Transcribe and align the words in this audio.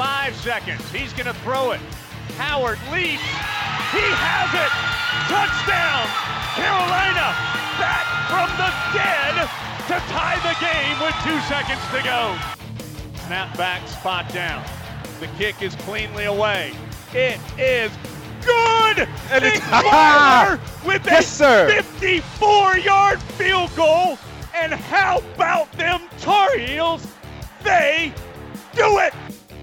Five 0.00 0.34
seconds. 0.36 0.80
He's 0.90 1.12
going 1.12 1.26
to 1.26 1.34
throw 1.44 1.72
it. 1.72 1.80
Howard 2.38 2.78
leaps. 2.90 3.20
He 3.92 4.00
has 4.00 4.48
it. 4.56 4.72
Touchdown. 5.28 6.08
Carolina 6.56 7.36
back 7.76 8.08
from 8.32 8.48
the 8.56 8.70
dead 8.96 9.44
to 9.92 9.96
tie 10.08 10.40
the 10.40 10.56
game 10.56 10.96
with 11.04 11.12
two 11.20 11.38
seconds 11.52 11.84
to 11.92 12.00
go. 12.02 12.34
Snap 13.26 13.54
back, 13.58 13.86
spot 13.88 14.32
down. 14.32 14.64
The 15.20 15.26
kick 15.36 15.60
is 15.60 15.74
cleanly 15.76 16.24
away. 16.24 16.72
It 17.12 17.38
is 17.58 17.92
good. 18.42 19.06
And 19.30 19.44
Nick 19.44 19.56
it's- 19.56 19.68
ah! 19.70 20.58
Weiler 20.58 20.60
with 20.86 21.04
Yes, 21.04 21.40
a 21.42 21.66
54-yard 21.68 23.20
field 23.20 23.76
goal. 23.76 24.16
And 24.54 24.72
how 24.72 25.18
about 25.34 25.70
them 25.72 26.00
Tar 26.20 26.56
Heels? 26.56 27.06
They 27.62 28.14
do 28.74 28.98
it. 29.00 29.12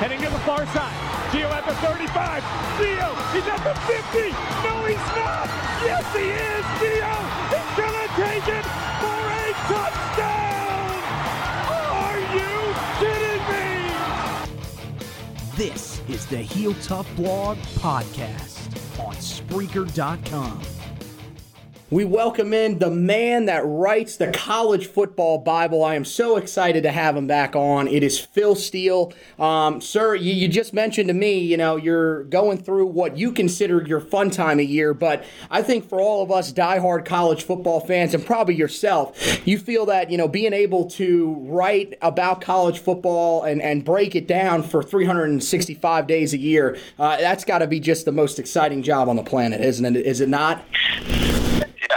Heading 0.00 0.20
to 0.20 0.28
the 0.28 0.38
far 0.40 0.66
side. 0.66 0.94
Gio 1.30 1.48
at 1.50 1.64
the 1.66 1.74
35. 1.76 2.42
Gio, 2.78 3.14
he's 3.32 3.46
at 3.46 3.62
the 3.62 3.74
50. 3.86 4.34
No, 4.66 4.84
he's 4.84 5.06
not. 5.14 5.48
Yes, 5.86 6.04
he 6.12 6.26
is. 6.34 6.64
Gio, 6.82 7.14
he's 7.54 7.70
gonna 7.78 8.08
take 8.18 8.48
it 8.58 8.66
for 9.00 9.22
a 9.30 9.54
touchdown. 9.70 10.98
Are 12.02 12.20
you 12.34 12.54
kidding 12.98 13.42
me? 13.48 13.66
This 15.56 16.02
is 16.08 16.26
the 16.26 16.38
Heel 16.38 16.74
Tough 16.82 17.08
Blog 17.16 17.56
Podcast 17.78 18.58
on 18.98 19.14
Spreaker.com. 19.14 20.73
We 21.90 22.06
welcome 22.06 22.54
in 22.54 22.78
the 22.78 22.90
man 22.90 23.44
that 23.44 23.62
writes 23.66 24.16
the 24.16 24.32
college 24.32 24.86
football 24.86 25.36
Bible. 25.36 25.84
I 25.84 25.96
am 25.96 26.06
so 26.06 26.38
excited 26.38 26.82
to 26.84 26.90
have 26.90 27.14
him 27.14 27.26
back 27.26 27.54
on. 27.54 27.88
It 27.88 28.02
is 28.02 28.18
Phil 28.18 28.54
Steele. 28.54 29.12
Um, 29.38 29.82
sir, 29.82 30.14
you, 30.14 30.32
you 30.32 30.48
just 30.48 30.72
mentioned 30.72 31.08
to 31.08 31.14
me, 31.14 31.38
you 31.38 31.58
know, 31.58 31.76
you're 31.76 32.24
going 32.24 32.56
through 32.56 32.86
what 32.86 33.18
you 33.18 33.32
consider 33.32 33.82
your 33.82 34.00
fun 34.00 34.30
time 34.30 34.60
of 34.60 34.64
year, 34.64 34.94
but 34.94 35.24
I 35.50 35.60
think 35.60 35.86
for 35.86 36.00
all 36.00 36.22
of 36.22 36.30
us 36.30 36.54
diehard 36.54 37.04
college 37.04 37.42
football 37.42 37.80
fans, 37.80 38.14
and 38.14 38.24
probably 38.24 38.54
yourself, 38.54 39.46
you 39.46 39.58
feel 39.58 39.84
that, 39.84 40.10
you 40.10 40.16
know, 40.16 40.26
being 40.26 40.54
able 40.54 40.88
to 40.92 41.34
write 41.40 41.98
about 42.00 42.40
college 42.40 42.78
football 42.78 43.42
and, 43.42 43.60
and 43.60 43.84
break 43.84 44.16
it 44.16 44.26
down 44.26 44.62
for 44.62 44.82
365 44.82 46.06
days 46.06 46.32
a 46.32 46.38
year, 46.38 46.78
uh, 46.98 47.18
that's 47.18 47.44
got 47.44 47.58
to 47.58 47.66
be 47.66 47.78
just 47.78 48.06
the 48.06 48.12
most 48.12 48.38
exciting 48.38 48.82
job 48.82 49.06
on 49.06 49.16
the 49.16 49.22
planet, 49.22 49.60
isn't 49.60 49.84
it? 49.84 50.06
Is 50.06 50.22
it 50.22 50.30
not? 50.30 50.64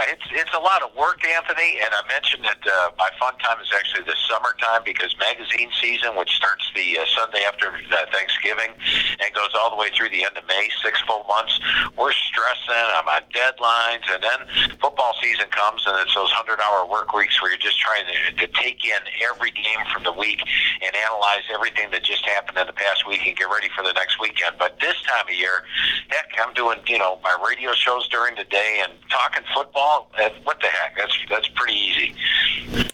It's 0.08 0.24
it's 0.32 0.54
a 0.56 0.58
lot 0.58 0.80
of 0.80 0.96
work, 0.96 1.20
Anthony. 1.20 1.76
And 1.84 1.92
I 1.92 2.00
mentioned 2.08 2.40
that 2.48 2.64
uh, 2.64 2.96
my 2.96 3.12
fun 3.20 3.36
time 3.44 3.60
is 3.60 3.68
actually 3.76 4.08
the 4.08 4.16
summertime 4.24 4.80
because 4.80 5.12
magazine 5.20 5.68
season, 5.76 6.16
which 6.16 6.32
starts 6.32 6.64
the 6.72 6.96
uh, 6.96 7.04
Sunday 7.12 7.44
after 7.44 7.68
uh, 7.68 8.08
Thanksgiving 8.08 8.72
and 9.20 9.28
goes 9.36 9.52
all 9.52 9.68
the 9.68 9.76
way 9.76 9.92
through 9.92 10.08
the 10.08 10.24
end 10.24 10.32
of 10.32 10.48
May, 10.48 10.72
six 10.80 10.96
full 11.04 11.28
months. 11.28 11.60
We're 11.92 12.16
stressing. 12.16 12.88
I'm 12.96 13.04
on 13.04 13.20
deadlines, 13.36 14.08
and 14.08 14.24
then 14.24 14.40
football 14.80 15.12
season 15.20 15.52
comes, 15.52 15.84
and 15.84 16.00
it's 16.00 16.14
those 16.16 16.32
hundred-hour 16.32 16.88
work 16.88 17.12
weeks 17.12 17.36
where 17.44 17.52
you're 17.52 17.60
just 17.60 17.76
trying 17.76 18.08
to, 18.08 18.16
to 18.40 18.46
take 18.56 18.80
in 18.88 19.02
every 19.28 19.52
game 19.52 19.84
from 19.92 20.08
the 20.08 20.12
week 20.16 20.40
and 20.80 20.92
analyze 21.04 21.44
everything 21.52 21.92
that 21.92 22.00
just 22.00 22.24
happened 22.24 22.56
in 22.56 22.66
the 22.66 22.72
past 22.72 23.04
week 23.04 23.28
and 23.28 23.36
get 23.36 23.52
ready 23.52 23.68
for 23.76 23.84
the 23.84 23.92
next 23.92 24.16
weekend. 24.20 24.56
But 24.56 24.80
this 24.80 24.96
time 25.04 25.28
of 25.28 25.36
year, 25.36 25.68
heck, 26.08 26.32
I'm 26.40 26.54
doing 26.54 26.80
you 26.88 26.96
know 26.96 27.20
my 27.20 27.36
radio 27.44 27.76
shows 27.76 28.08
during 28.08 28.36
the 28.40 28.48
day 28.48 28.80
and 28.80 28.92
talking 29.10 29.44
football. 29.52 29.97
What 30.44 30.60
the 30.60 30.66
heck? 30.66 30.96
That's 30.96 31.16
that's 31.30 31.48
pretty 31.48 31.78
easy. 31.78 32.14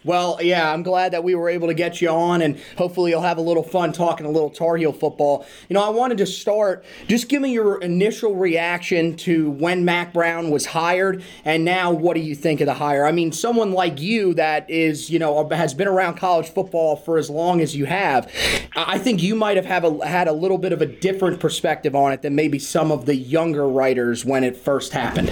Well, 0.05 0.39
yeah, 0.43 0.71
I'm 0.71 0.83
glad 0.83 1.13
that 1.13 1.25
we 1.25 1.35
were 1.35 1.49
able 1.49 1.69
to 1.69 1.75
get 1.75 2.03
you 2.03 2.11
on, 2.11 2.43
and 2.43 2.61
hopefully 2.77 3.11
you'll 3.11 3.23
have 3.23 3.39
a 3.39 3.43
little 3.43 3.63
fun 3.63 3.93
talking 3.93 4.27
a 4.27 4.31
little 4.31 4.51
Tar 4.51 4.77
Heel 4.77 4.93
football. 4.93 5.47
You 5.69 5.75
know, 5.75 5.83
I 5.83 5.89
wanted 5.89 6.19
to 6.19 6.27
start 6.27 6.85
just 7.09 7.29
give 7.29 7.41
me 7.41 7.53
your 7.53 7.81
initial 7.81 8.37
reaction 8.37 9.17
to 9.19 9.51
when 9.51 9.85
Mack 9.85 10.13
Brown 10.13 10.51
was 10.51 10.67
hired, 10.67 11.25
and 11.45 11.65
now 11.65 11.91
what 11.91 12.15
do 12.15 12.21
you 12.21 12.35
think 12.35 12.61
of 12.61 12.67
the 12.67 12.75
hire? 12.75 13.07
I 13.07 13.13
mean, 13.13 13.33
someone 13.33 13.73
like 13.73 13.99
you 14.01 14.35
that 14.35 14.69
is, 14.69 15.09
you 15.09 15.19
know, 15.19 15.49
has 15.49 15.73
been 15.73 15.89
around 15.89 16.17
college 16.17 16.51
football 16.51 16.97
for 16.97 17.17
as 17.17 17.31
long 17.31 17.63
as 17.63 17.75
you 17.75 17.87
have, 17.87 18.31
I 18.77 18.99
think 18.99 19.23
you 19.23 19.35
might 19.35 19.57
have, 19.57 19.67
have 19.67 19.85
a, 19.85 20.07
had 20.07 20.29
a 20.29 20.33
little 20.33 20.59
bit 20.59 20.73
of 20.73 20.83
a 20.83 20.87
different 20.87 21.41
perspective 21.41 21.95
on 21.95 22.13
it 22.13 22.21
than 22.21 22.35
maybe 22.35 22.59
some 22.59 22.93
of 22.93 23.07
the 23.07 23.17
younger 23.17 23.67
writers 23.67 24.25
when 24.25 24.45
it 24.45 24.57
first 24.57 24.93
happened. 24.93 25.31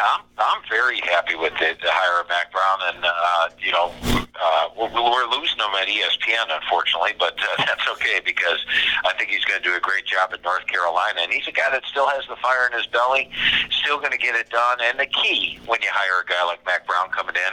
Yeah, 0.00 0.06
I'm, 0.16 0.24
I'm 0.38 0.62
very 0.70 0.98
happy 1.00 1.34
with 1.36 1.52
the, 1.58 1.76
the 1.82 1.90
hire 1.92 2.24
Mack 2.26 2.50
Brown, 2.50 2.78
and 2.94 3.04
uh, 3.04 3.50
you 3.60 3.70
know, 3.70 3.92
uh, 4.40 4.68
we're, 4.76 4.90
losing 5.30 5.58
him 5.58 5.74
at 5.78 5.86
ESPN, 5.86 6.48
unfortunately, 6.48 7.12
but 7.18 7.38
uh, 7.38 7.46
that's 7.58 7.86
okay 7.92 8.20
because 8.24 8.58
I 9.04 9.12
think 9.14 9.30
he's 9.30 9.44
going 9.44 9.62
to 9.62 9.66
do 9.68 9.76
a 9.76 9.80
great 9.80 10.06
job 10.06 10.30
at 10.32 10.42
North 10.42 10.66
Carolina, 10.66 11.20
and 11.22 11.32
he's 11.32 11.46
a 11.46 11.52
guy 11.52 11.70
that 11.70 11.84
still 11.86 12.08
has 12.08 12.24
the 12.28 12.36
fire 12.36 12.66
in 12.66 12.76
his 12.76 12.86
belly, 12.88 13.30
still 13.70 13.98
going 13.98 14.12
to 14.12 14.18
get 14.18 14.34
it 14.34 14.50
done. 14.50 14.78
And 14.82 14.98
the 14.98 15.06
key 15.06 15.60
when 15.66 15.80
you 15.82 15.88
hire 15.92 16.24
a 16.24 16.26
guy 16.26 16.42
like 16.44 16.64
Mack 16.66 16.86
Brown 16.86 17.10
coming 17.10 17.36
in 17.36 17.52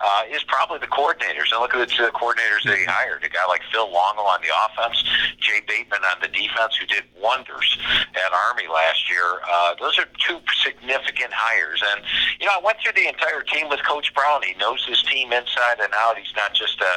uh, 0.00 0.22
is 0.32 0.42
probably 0.44 0.78
the 0.78 0.90
coordinators. 0.90 1.52
And 1.52 1.60
look 1.60 1.74
at 1.74 1.88
the 1.88 2.10
coordinators 2.16 2.64
that 2.64 2.78
he 2.78 2.84
hired: 2.84 3.22
a 3.22 3.28
guy 3.28 3.46
like 3.46 3.62
Phil 3.70 3.86
Longo 3.86 4.22
on 4.22 4.40
the 4.42 4.50
offense, 4.50 5.04
Jay 5.38 5.60
Bateman 5.68 6.02
on 6.02 6.18
the 6.20 6.28
defense, 6.28 6.76
who 6.76 6.86
did 6.86 7.04
wonders 7.20 7.78
at 8.16 8.32
Army 8.48 8.66
last 8.72 9.08
year. 9.08 9.40
Uh, 9.46 9.74
those 9.80 9.98
are 9.98 10.08
two 10.18 10.40
significant 10.62 11.32
hires. 11.32 11.82
And, 11.94 12.04
you 12.40 12.46
know, 12.46 12.52
I 12.58 12.60
went 12.62 12.78
through 12.82 12.96
the 12.96 13.08
entire 13.08 13.42
team 13.42 13.68
with 13.68 13.82
Coach 13.84 14.12
Brown. 14.14 14.42
He 14.42 14.54
knows 14.58 14.84
his 14.84 15.02
team 15.04 15.32
inside 15.32 15.80
and 15.80 15.92
out. 15.94 16.18
He's 16.22 16.34
not 16.36 16.54
just 16.54 16.80
a, 16.80 16.94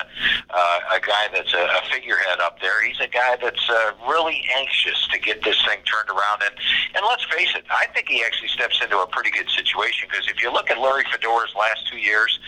uh, 0.54 0.96
a 0.96 1.00
guy 1.00 1.28
that's 1.34 1.54
a, 1.54 1.66
a 1.66 1.82
figurehead 1.92 2.40
up 2.40 2.60
there. 2.62 2.86
He's 2.86 3.00
a 3.00 3.08
guy 3.08 3.38
that's 3.42 3.70
uh, 3.70 3.92
really 4.08 4.46
anxious 4.58 5.08
to 5.12 5.20
get 5.20 5.44
this 5.44 5.58
thing 5.66 5.80
turned 5.84 6.10
around. 6.10 6.46
And, 6.46 6.54
and 6.96 7.06
let's 7.10 7.26
face 7.26 7.50
it, 7.56 7.66
I 7.70 7.88
think 7.94 8.08
he 8.08 8.24
actually 8.24 8.50
steps 8.50 8.80
into 8.82 9.00
a 9.00 9.08
pretty 9.08 9.32
good 9.32 9.50
situation 9.50 10.08
because 10.10 10.28
if 10.30 10.42
you 10.42 10.52
look 10.52 10.70
at 10.70 10.80
Larry 10.80 11.04
Fedora's 11.06 11.54
last 11.58 11.88
two 11.90 11.98
years, 11.98 12.40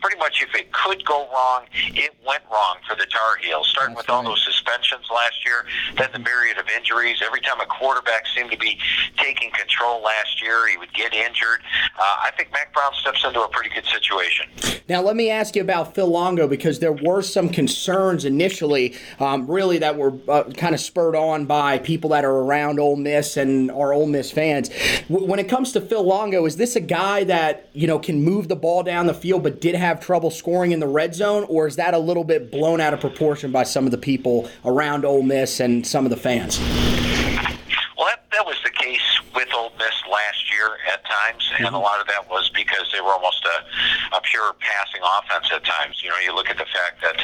pretty 0.00 0.18
much 0.18 0.42
if 0.42 0.54
it 0.54 0.72
could 0.72 1.04
go 1.04 1.28
wrong, 1.32 1.64
it 1.72 2.14
went 2.26 2.42
wrong 2.52 2.76
for 2.86 2.94
the 2.94 3.06
Tar 3.06 3.36
Heels, 3.42 3.68
starting 3.68 3.96
with 3.96 4.10
all 4.10 4.22
those 4.22 4.42
suspensions 4.44 5.06
last 5.12 5.44
year, 5.44 5.64
then 5.96 6.08
the 6.12 6.18
myriad 6.18 6.58
of 6.58 6.68
injuries. 6.68 7.22
Every 7.24 7.40
time 7.40 7.60
a 7.60 7.66
quarterback 7.66 8.26
seemed 8.34 8.50
to 8.50 8.58
be 8.58 8.78
taking 9.16 9.50
control 9.52 10.02
last 10.02 10.42
year, 10.42 10.68
he 10.68 10.76
would 10.76 10.92
get 10.92 11.14
injured. 11.14 11.60
Uh, 11.98 12.16
I 12.22 12.30
think 12.36 12.52
Mack 12.52 12.72
Brown 12.74 12.92
steps 13.00 13.24
into 13.24 13.42
a 13.42 13.48
pretty 13.48 13.70
good 13.70 13.86
situation. 13.86 14.46
Now, 14.88 15.02
let 15.02 15.16
me 15.16 15.30
ask 15.30 15.56
you 15.56 15.62
about 15.62 15.94
Phil 15.94 16.08
Because 16.34 16.80
there 16.80 16.92
were 16.92 17.22
some 17.22 17.48
concerns 17.48 18.24
initially, 18.24 18.94
um, 19.20 19.46
really, 19.46 19.78
that 19.78 19.96
were 19.96 20.14
uh, 20.28 20.44
kind 20.56 20.74
of 20.74 20.80
spurred 20.80 21.14
on 21.14 21.46
by 21.46 21.78
people 21.78 22.10
that 22.10 22.24
are 22.24 22.38
around 22.40 22.80
Ole 22.80 22.96
Miss 22.96 23.36
and 23.36 23.70
are 23.70 23.92
Ole 23.92 24.06
Miss 24.06 24.32
fans. 24.32 24.70
W- 25.08 25.26
when 25.26 25.38
it 25.38 25.48
comes 25.48 25.72
to 25.72 25.80
Phil 25.80 26.02
Longo, 26.02 26.44
is 26.46 26.56
this 26.56 26.74
a 26.74 26.80
guy 26.80 27.22
that 27.24 27.68
you 27.72 27.86
know 27.86 27.98
can 27.98 28.22
move 28.22 28.48
the 28.48 28.56
ball 28.56 28.82
down 28.82 29.06
the 29.06 29.14
field 29.14 29.44
but 29.44 29.60
did 29.60 29.76
have 29.76 30.00
trouble 30.00 30.30
scoring 30.30 30.72
in 30.72 30.80
the 30.80 30.88
red 30.88 31.14
zone, 31.14 31.44
or 31.48 31.68
is 31.68 31.76
that 31.76 31.94
a 31.94 31.98
little 31.98 32.24
bit 32.24 32.50
blown 32.50 32.80
out 32.80 32.92
of 32.92 33.00
proportion 33.00 33.52
by 33.52 33.62
some 33.62 33.84
of 33.84 33.92
the 33.92 33.98
people 33.98 34.50
around 34.64 35.04
Ole 35.04 35.22
Miss 35.22 35.60
and 35.60 35.86
some 35.86 36.04
of 36.04 36.10
the 36.10 36.16
fans? 36.16 36.58
Well, 37.96 38.06
that, 38.06 38.24
that 38.32 38.44
was 38.44 38.56
the 38.64 38.70
case 38.70 39.20
with 39.34 39.48
Ole 39.54 39.72
Miss 39.78 39.94
last 40.10 40.44
year 40.56 40.80
at 40.92 41.04
times, 41.04 41.44
and 41.58 41.74
a 41.74 41.78
lot 41.78 42.00
of 42.00 42.06
that 42.08 42.28
was 42.28 42.50
because 42.50 42.88
they 42.92 43.00
were 43.00 43.12
almost 43.12 43.44
a, 43.44 44.16
a 44.16 44.20
pure 44.22 44.56
passing 44.58 45.02
offense 45.04 45.52
at 45.52 45.64
times. 45.64 46.00
You 46.02 46.10
know, 46.10 46.18
you 46.24 46.34
look 46.34 46.48
at 46.48 46.56
the 46.56 46.66
fact 46.72 47.04
that 47.04 47.16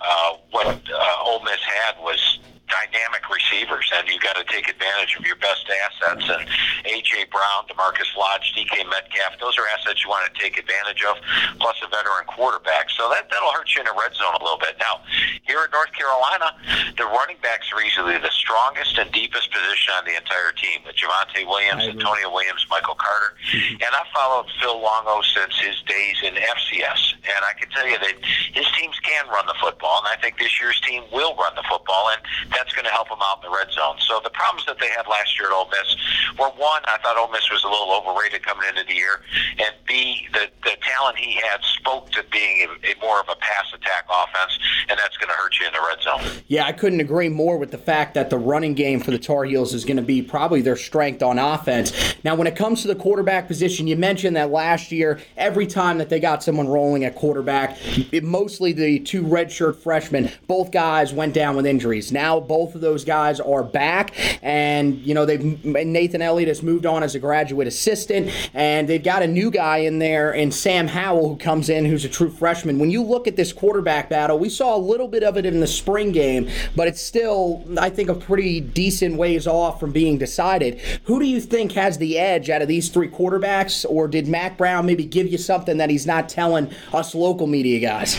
uh, 0.00 0.36
what 0.50 0.66
uh, 0.66 1.26
Ole 1.26 1.42
Miss 1.42 1.60
had 1.60 1.98
was 1.98 2.38
dynamic 2.66 3.22
receivers, 3.30 3.86
and 3.94 4.06
you've 4.08 4.22
got 4.22 4.34
to 4.36 4.44
take 4.50 4.68
advantage 4.68 5.14
of 5.18 5.24
your 5.24 5.38
best 5.38 5.66
assets. 5.70 6.26
And 6.26 6.42
A.J. 6.90 7.30
Brown, 7.30 7.66
DaMarkus 7.70 8.10
Lodge, 8.18 8.54
DK 8.58 8.82
Metcalf, 8.90 9.38
those 9.38 9.58
are 9.58 9.66
assets 9.78 10.02
you 10.02 10.10
want 10.10 10.26
to 10.26 10.34
take 10.34 10.58
advantage 10.58 11.02
of, 11.06 11.16
plus 11.58 11.78
a 11.82 11.88
veteran 11.88 12.26
quarterback. 12.26 12.90
So 12.90 13.08
that, 13.10 13.30
that'll 13.30 13.54
hurt 13.54 13.70
you 13.74 13.82
in 13.82 13.86
the 13.86 13.94
red 13.94 14.14
zone 14.14 14.34
a 14.34 14.42
little 14.42 14.58
bit. 14.58 14.74
Now, 14.82 15.02
here 15.46 15.62
at 15.62 15.70
North 15.70 15.94
Carolina, 15.94 16.54
the 16.98 17.06
running 17.06 17.38
backs 17.42 17.70
are 17.70 17.80
easily 17.82 18.18
the 18.18 18.34
strongest 18.34 18.98
and 18.98 19.10
deepest 19.14 19.50
position 19.54 19.94
on 19.94 20.04
the 20.04 20.16
entire 20.18 20.50
team 20.58 20.82
with 20.82 20.98
Javonte 20.98 21.46
Williams, 21.46 21.86
Antonio 21.86 22.30
Williams, 22.34 22.66
Michael 22.70 22.98
Carter. 22.98 23.38
Mm-hmm. 23.54 23.82
And 23.86 23.90
I've 23.94 24.10
followed 24.10 24.50
Phil 24.58 24.74
Longo 24.74 25.22
since 25.22 25.54
his 25.62 25.78
days 25.86 26.18
in 26.26 26.34
FCS. 26.34 27.14
And 27.22 27.40
I 27.46 27.54
can 27.54 27.70
tell 27.70 27.86
you 27.86 27.98
that 27.98 28.14
his 28.52 28.66
teams 28.74 28.98
can 29.00 29.28
run 29.28 29.46
the 29.46 29.56
football, 29.60 30.02
and 30.02 30.10
I 30.10 30.20
think 30.20 30.38
this 30.38 30.60
year's 30.60 30.80
team 30.82 31.02
will 31.12 31.34
run 31.36 31.54
the 31.54 31.64
football. 31.68 32.10
And 32.10 32.20
that's 32.56 32.72
going 32.72 32.88
to 32.88 32.90
help 32.90 33.08
them 33.12 33.20
out 33.20 33.44
in 33.44 33.50
the 33.50 33.54
red 33.54 33.68
zone. 33.70 34.00
So 34.00 34.20
the 34.24 34.32
problems 34.32 34.64
that 34.66 34.80
they 34.80 34.88
had 34.88 35.06
last 35.06 35.38
year 35.38 35.52
at 35.52 35.54
Ole 35.54 35.68
Miss 35.68 35.92
were 36.40 36.48
one, 36.56 36.80
I 36.88 36.96
thought 37.04 37.20
Ole 37.20 37.30
Miss 37.30 37.44
was 37.52 37.62
a 37.64 37.68
little 37.68 37.92
overrated 37.92 38.42
coming 38.42 38.64
into 38.68 38.84
the 38.88 38.94
year, 38.94 39.20
and 39.60 39.76
B, 39.86 40.26
the 40.32 40.48
the 40.64 40.76
talent 40.80 41.16
he 41.16 41.38
had 41.44 41.60
spoke 41.62 42.10
to 42.12 42.24
being 42.32 42.66
a, 42.66 42.92
a 42.92 43.00
more 43.00 43.20
of 43.20 43.28
a 43.28 43.36
pass 43.36 43.68
attack 43.74 44.08
offense, 44.08 44.58
and 44.88 44.98
that's 44.98 45.16
going 45.16 45.28
to 45.28 45.36
hurt 45.36 45.58
you 45.60 45.66
in 45.66 45.72
the 45.72 45.84
red 45.86 46.00
zone. 46.02 46.42
Yeah, 46.48 46.64
I 46.64 46.72
couldn't 46.72 47.00
agree 47.00 47.28
more 47.28 47.58
with 47.58 47.70
the 47.70 47.78
fact 47.78 48.14
that 48.14 48.30
the 48.30 48.38
running 48.38 48.74
game 48.74 49.00
for 49.00 49.10
the 49.10 49.18
Tar 49.18 49.44
Heels 49.44 49.74
is 49.74 49.84
going 49.84 49.96
to 49.96 50.02
be 50.02 50.22
probably 50.22 50.62
their 50.62 50.76
strength 50.76 51.22
on 51.22 51.38
offense. 51.38 51.92
Now, 52.24 52.34
when 52.34 52.46
it 52.46 52.56
comes 52.56 52.82
to 52.82 52.88
the 52.88 52.94
quarterback 52.94 53.46
position, 53.46 53.86
you 53.86 53.96
mentioned 53.96 54.36
that 54.36 54.50
last 54.50 54.90
year, 54.90 55.20
every 55.36 55.66
time 55.66 55.98
that 55.98 56.08
they 56.08 56.20
got 56.20 56.42
someone 56.42 56.68
rolling 56.68 57.04
at 57.04 57.14
quarterback, 57.14 57.76
it, 58.12 58.24
mostly 58.24 58.72
the 58.72 59.00
two 59.00 59.22
redshirt 59.22 59.76
freshmen, 59.76 60.30
both 60.46 60.70
guys 60.70 61.12
went 61.12 61.34
down 61.34 61.56
with 61.56 61.66
injuries. 61.66 62.12
Now, 62.12 62.40
both 62.46 62.74
of 62.74 62.80
those 62.80 63.04
guys 63.04 63.40
are 63.40 63.62
back, 63.62 64.14
and 64.42 64.98
you 64.98 65.14
know 65.14 65.24
they've 65.24 65.64
Nathan 65.64 66.22
Elliott 66.22 66.48
has 66.48 66.62
moved 66.62 66.86
on 66.86 67.02
as 67.02 67.14
a 67.14 67.18
graduate 67.18 67.68
assistant, 67.68 68.30
and 68.54 68.88
they've 68.88 69.02
got 69.02 69.22
a 69.22 69.26
new 69.26 69.50
guy 69.50 69.78
in 69.78 69.98
there, 69.98 70.34
and 70.34 70.52
Sam 70.52 70.88
Howell 70.88 71.28
who 71.28 71.36
comes 71.36 71.68
in, 71.68 71.84
who's 71.84 72.04
a 72.04 72.08
true 72.08 72.30
freshman. 72.30 72.78
When 72.78 72.90
you 72.90 73.02
look 73.02 73.26
at 73.26 73.36
this 73.36 73.52
quarterback 73.52 74.08
battle, 74.10 74.38
we 74.38 74.48
saw 74.48 74.76
a 74.76 74.78
little 74.78 75.08
bit 75.08 75.22
of 75.22 75.36
it 75.36 75.46
in 75.46 75.60
the 75.60 75.66
spring 75.66 76.12
game, 76.12 76.48
but 76.74 76.88
it's 76.88 77.00
still, 77.00 77.64
I 77.78 77.90
think, 77.90 78.08
a 78.08 78.14
pretty 78.14 78.60
decent 78.60 79.16
ways 79.16 79.46
off 79.46 79.80
from 79.80 79.92
being 79.92 80.18
decided. 80.18 80.80
Who 81.04 81.18
do 81.18 81.26
you 81.26 81.40
think 81.40 81.72
has 81.72 81.98
the 81.98 82.18
edge 82.18 82.50
out 82.50 82.62
of 82.62 82.68
these 82.68 82.88
three 82.88 83.08
quarterbacks, 83.08 83.84
or 83.88 84.08
did 84.08 84.28
Mack 84.28 84.56
Brown 84.56 84.86
maybe 84.86 85.04
give 85.04 85.26
you 85.28 85.38
something 85.38 85.78
that 85.78 85.90
he's 85.90 86.06
not 86.06 86.28
telling 86.28 86.70
us 86.92 87.14
local 87.14 87.46
media 87.46 87.80
guys? 87.80 88.16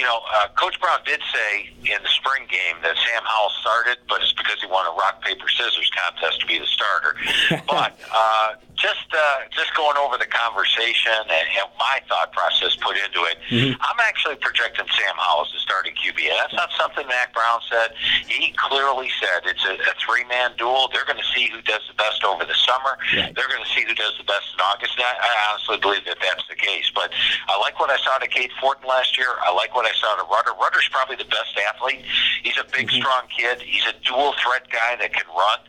You 0.00 0.06
know, 0.08 0.24
uh, 0.32 0.48
Coach 0.56 0.80
Brown 0.80 1.00
did 1.04 1.20
say 1.28 1.68
in 1.84 2.00
the 2.00 2.08
spring 2.08 2.48
game 2.48 2.80
that 2.80 2.96
Sam 2.96 3.20
Howell 3.20 3.52
started, 3.60 4.00
but 4.08 4.24
it's 4.24 4.32
because 4.32 4.56
he 4.56 4.66
won 4.66 4.88
a 4.88 4.96
rock 4.96 5.20
paper 5.20 5.44
scissors 5.44 5.92
contest 5.92 6.40
to 6.40 6.46
be 6.46 6.56
the 6.56 6.64
starter. 6.64 7.20
but 7.68 8.00
uh, 8.08 8.56
just 8.80 9.12
uh, 9.12 9.44
just 9.52 9.76
going 9.76 10.00
over 10.00 10.16
the 10.16 10.24
conversation 10.24 11.12
and, 11.28 11.46
and 11.52 11.68
my 11.76 12.00
thought 12.08 12.32
process 12.32 12.80
put 12.80 12.96
into 12.96 13.28
it, 13.28 13.36
mm-hmm. 13.52 13.76
I'm 13.76 14.00
actually 14.00 14.40
projecting 14.40 14.88
Sam 14.88 15.14
Howell 15.20 15.44
as 15.44 15.52
the 15.52 15.60
starting 15.60 15.92
QB. 16.00 16.16
And 16.16 16.36
that's 16.40 16.56
not 16.56 16.72
something 16.80 17.04
Mack 17.04 17.36
Brown 17.36 17.60
said. 17.68 17.92
He 18.24 18.56
clearly 18.56 19.12
said 19.20 19.44
it's 19.44 19.64
a, 19.68 19.76
a 19.76 19.94
three 20.00 20.24
man 20.32 20.56
duel. 20.56 20.88
They're 20.96 21.04
going 21.04 21.20
to 21.20 21.30
see 21.36 21.52
who 21.52 21.60
does 21.60 21.84
the 21.92 21.96
best 22.00 22.24
over 22.24 22.48
the 22.48 22.56
summer. 22.56 22.96
Right. 23.12 23.36
They're 23.36 23.52
going 23.52 23.62
to 23.62 23.72
see 23.76 23.84
who 23.84 23.92
does 23.92 24.16
the 24.16 24.24
best 24.24 24.48
in 24.56 24.64
August. 24.64 24.96
And 24.96 25.04
I, 25.04 25.12
I 25.12 25.32
honestly 25.52 25.76
believe 25.76 26.08
that 26.08 26.16
that's 26.24 26.48
the 26.48 26.56
case. 26.56 26.88
But 26.88 27.12
I 27.52 27.60
like 27.60 27.76
what 27.76 27.92
I 27.92 28.00
saw 28.00 28.16
to 28.16 28.26
Cade 28.26 28.50
Fortin 28.60 28.88
last 28.88 29.20
year. 29.20 29.28
I 29.44 29.52
like 29.52 29.76
what 29.76 29.84
I 29.84 29.89
saw 29.94 30.16
to 30.16 30.26
Ruder. 30.26 30.54
Ruder's 30.58 30.88
probably 30.90 31.16
the 31.16 31.28
best 31.28 31.56
athlete. 31.56 32.04
He's 32.42 32.58
a 32.58 32.64
big, 32.64 32.88
mm-hmm. 32.88 33.00
strong 33.00 33.24
kid. 33.30 33.62
He's 33.62 33.86
a 33.86 33.94
dual 34.04 34.34
threat 34.42 34.68
guy 34.70 34.96
that 35.00 35.12
can 35.12 35.26
run. 35.30 35.60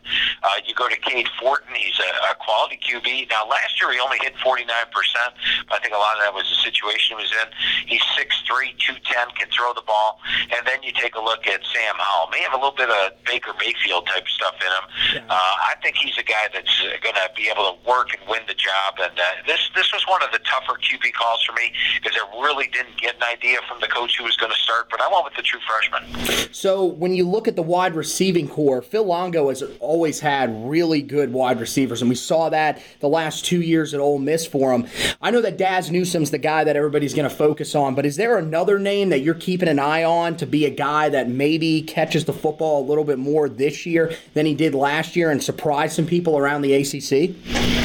Uh, 0.42 0.58
you 0.66 0.74
go 0.74 0.88
to 0.88 0.96
Cade 0.96 1.28
Fortin. 1.40 1.74
He's 1.74 1.98
a, 1.98 2.10
a 2.30 2.34
quality 2.36 2.78
QB. 2.82 3.30
Now, 3.30 3.46
last 3.46 3.80
year 3.80 3.92
he 3.92 4.00
only 4.00 4.18
hit 4.20 4.34
49%, 4.42 4.62
I 4.62 5.78
think 5.80 5.94
a 5.94 5.98
lot 5.98 6.16
of 6.16 6.22
that 6.22 6.34
was 6.34 6.48
the 6.50 6.60
situation 6.60 7.16
he 7.16 7.22
was 7.22 7.32
in. 7.32 7.48
He's 7.86 8.04
6'3", 8.18 8.76
210, 8.78 9.36
can 9.38 9.48
throw 9.50 9.72
the 9.74 9.84
ball. 9.86 10.20
And 10.52 10.66
then 10.66 10.82
you 10.82 10.92
take 10.92 11.14
a 11.14 11.22
look 11.22 11.46
at 11.46 11.60
Sam 11.72 11.94
Howell. 11.98 12.28
May 12.30 12.42
have 12.42 12.52
a 12.52 12.60
little 12.60 12.76
bit 12.76 12.90
of 12.90 13.12
Baker 13.24 13.52
Mayfield 13.58 14.06
type 14.06 14.28
stuff 14.28 14.56
in 14.60 14.70
him. 14.70 14.86
Yeah. 15.14 15.32
Uh, 15.32 15.54
I 15.70 15.74
think 15.82 15.96
he's 15.96 16.16
a 16.18 16.26
guy 16.26 16.48
that's 16.52 16.72
going 17.02 17.16
to 17.16 17.28
be 17.36 17.48
able 17.48 17.64
to 17.72 17.76
work 17.88 18.12
and 18.14 18.22
win 18.28 18.42
the 18.46 18.54
job. 18.54 18.98
And 19.00 19.14
uh, 19.18 19.22
this 19.46 19.70
this 19.74 19.92
was 19.92 20.04
one 20.06 20.22
of 20.22 20.30
the 20.32 20.40
tougher 20.44 20.78
QB 20.78 21.12
calls 21.14 21.42
for 21.44 21.52
me 21.52 21.72
because 22.00 22.16
I 22.18 22.24
really 22.40 22.68
didn't 22.68 23.00
get 23.00 23.16
an 23.16 23.26
idea 23.30 23.58
from 23.68 23.80
the 23.80 23.88
coach 23.88 24.11
who 24.16 24.24
was 24.24 24.36
going 24.36 24.52
to 24.52 24.58
start. 24.58 24.88
But 24.90 25.00
I 25.00 25.08
went 25.10 25.24
with 25.24 25.34
the 25.34 25.42
true 25.42 25.60
freshman. 25.66 26.52
So 26.52 26.84
when 26.84 27.14
you 27.14 27.28
look 27.28 27.48
at 27.48 27.56
the 27.56 27.62
wide 27.62 27.94
receiving 27.94 28.48
corps, 28.48 28.82
Phil 28.82 29.04
Longo 29.04 29.48
has 29.48 29.62
always 29.80 30.20
had 30.20 30.68
really 30.68 31.02
good 31.02 31.32
wide 31.32 31.60
receivers, 31.60 32.02
and 32.02 32.08
we 32.08 32.14
saw 32.14 32.48
that 32.50 32.80
the 33.00 33.08
last 33.08 33.44
two 33.44 33.60
years 33.60 33.94
at 33.94 34.00
Ole 34.00 34.18
Miss 34.18 34.46
for 34.46 34.72
him. 34.72 34.86
I 35.20 35.30
know 35.30 35.40
that 35.40 35.56
Dazz 35.56 35.90
Newsome's 35.90 36.30
the 36.30 36.38
guy 36.38 36.64
that 36.64 36.76
everybody's 36.76 37.14
going 37.14 37.28
to 37.28 37.34
focus 37.34 37.74
on, 37.74 37.94
but 37.94 38.06
is 38.06 38.16
there 38.16 38.38
another 38.38 38.78
name 38.78 39.08
that 39.10 39.20
you're 39.20 39.34
keeping 39.34 39.68
an 39.68 39.78
eye 39.78 40.04
on 40.04 40.36
to 40.36 40.46
be 40.46 40.66
a 40.66 40.70
guy 40.70 41.08
that 41.08 41.28
maybe 41.28 41.82
catches 41.82 42.24
the 42.24 42.32
football 42.32 42.82
a 42.82 42.86
little 42.86 43.04
bit 43.04 43.18
more 43.18 43.48
this 43.48 43.86
year 43.86 44.14
than 44.34 44.46
he 44.46 44.54
did 44.54 44.74
last 44.74 45.16
year 45.16 45.30
and 45.30 45.42
surprise 45.42 45.94
some 45.94 46.06
people 46.06 46.38
around 46.38 46.62
the 46.62 46.74
ACC? 46.74 47.81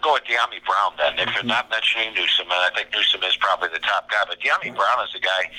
to 0.00 0.06
go 0.06 0.12
with 0.14 0.24
Dyami 0.24 0.60
Brown 0.64 0.92
then. 0.96 1.18
If 1.18 1.34
you're 1.34 1.44
not 1.44 1.70
mentioning 1.70 2.14
Newsome, 2.14 2.48
and 2.48 2.62
I 2.62 2.70
think 2.74 2.92
Newsome 2.92 3.22
is 3.24 3.36
probably 3.36 3.68
the 3.68 3.82
top 3.82 4.10
guy, 4.10 4.24
but 4.28 4.40
Dyami 4.40 4.74
Brown 4.74 5.02
is 5.04 5.14
a 5.14 5.20
guy 5.20 5.50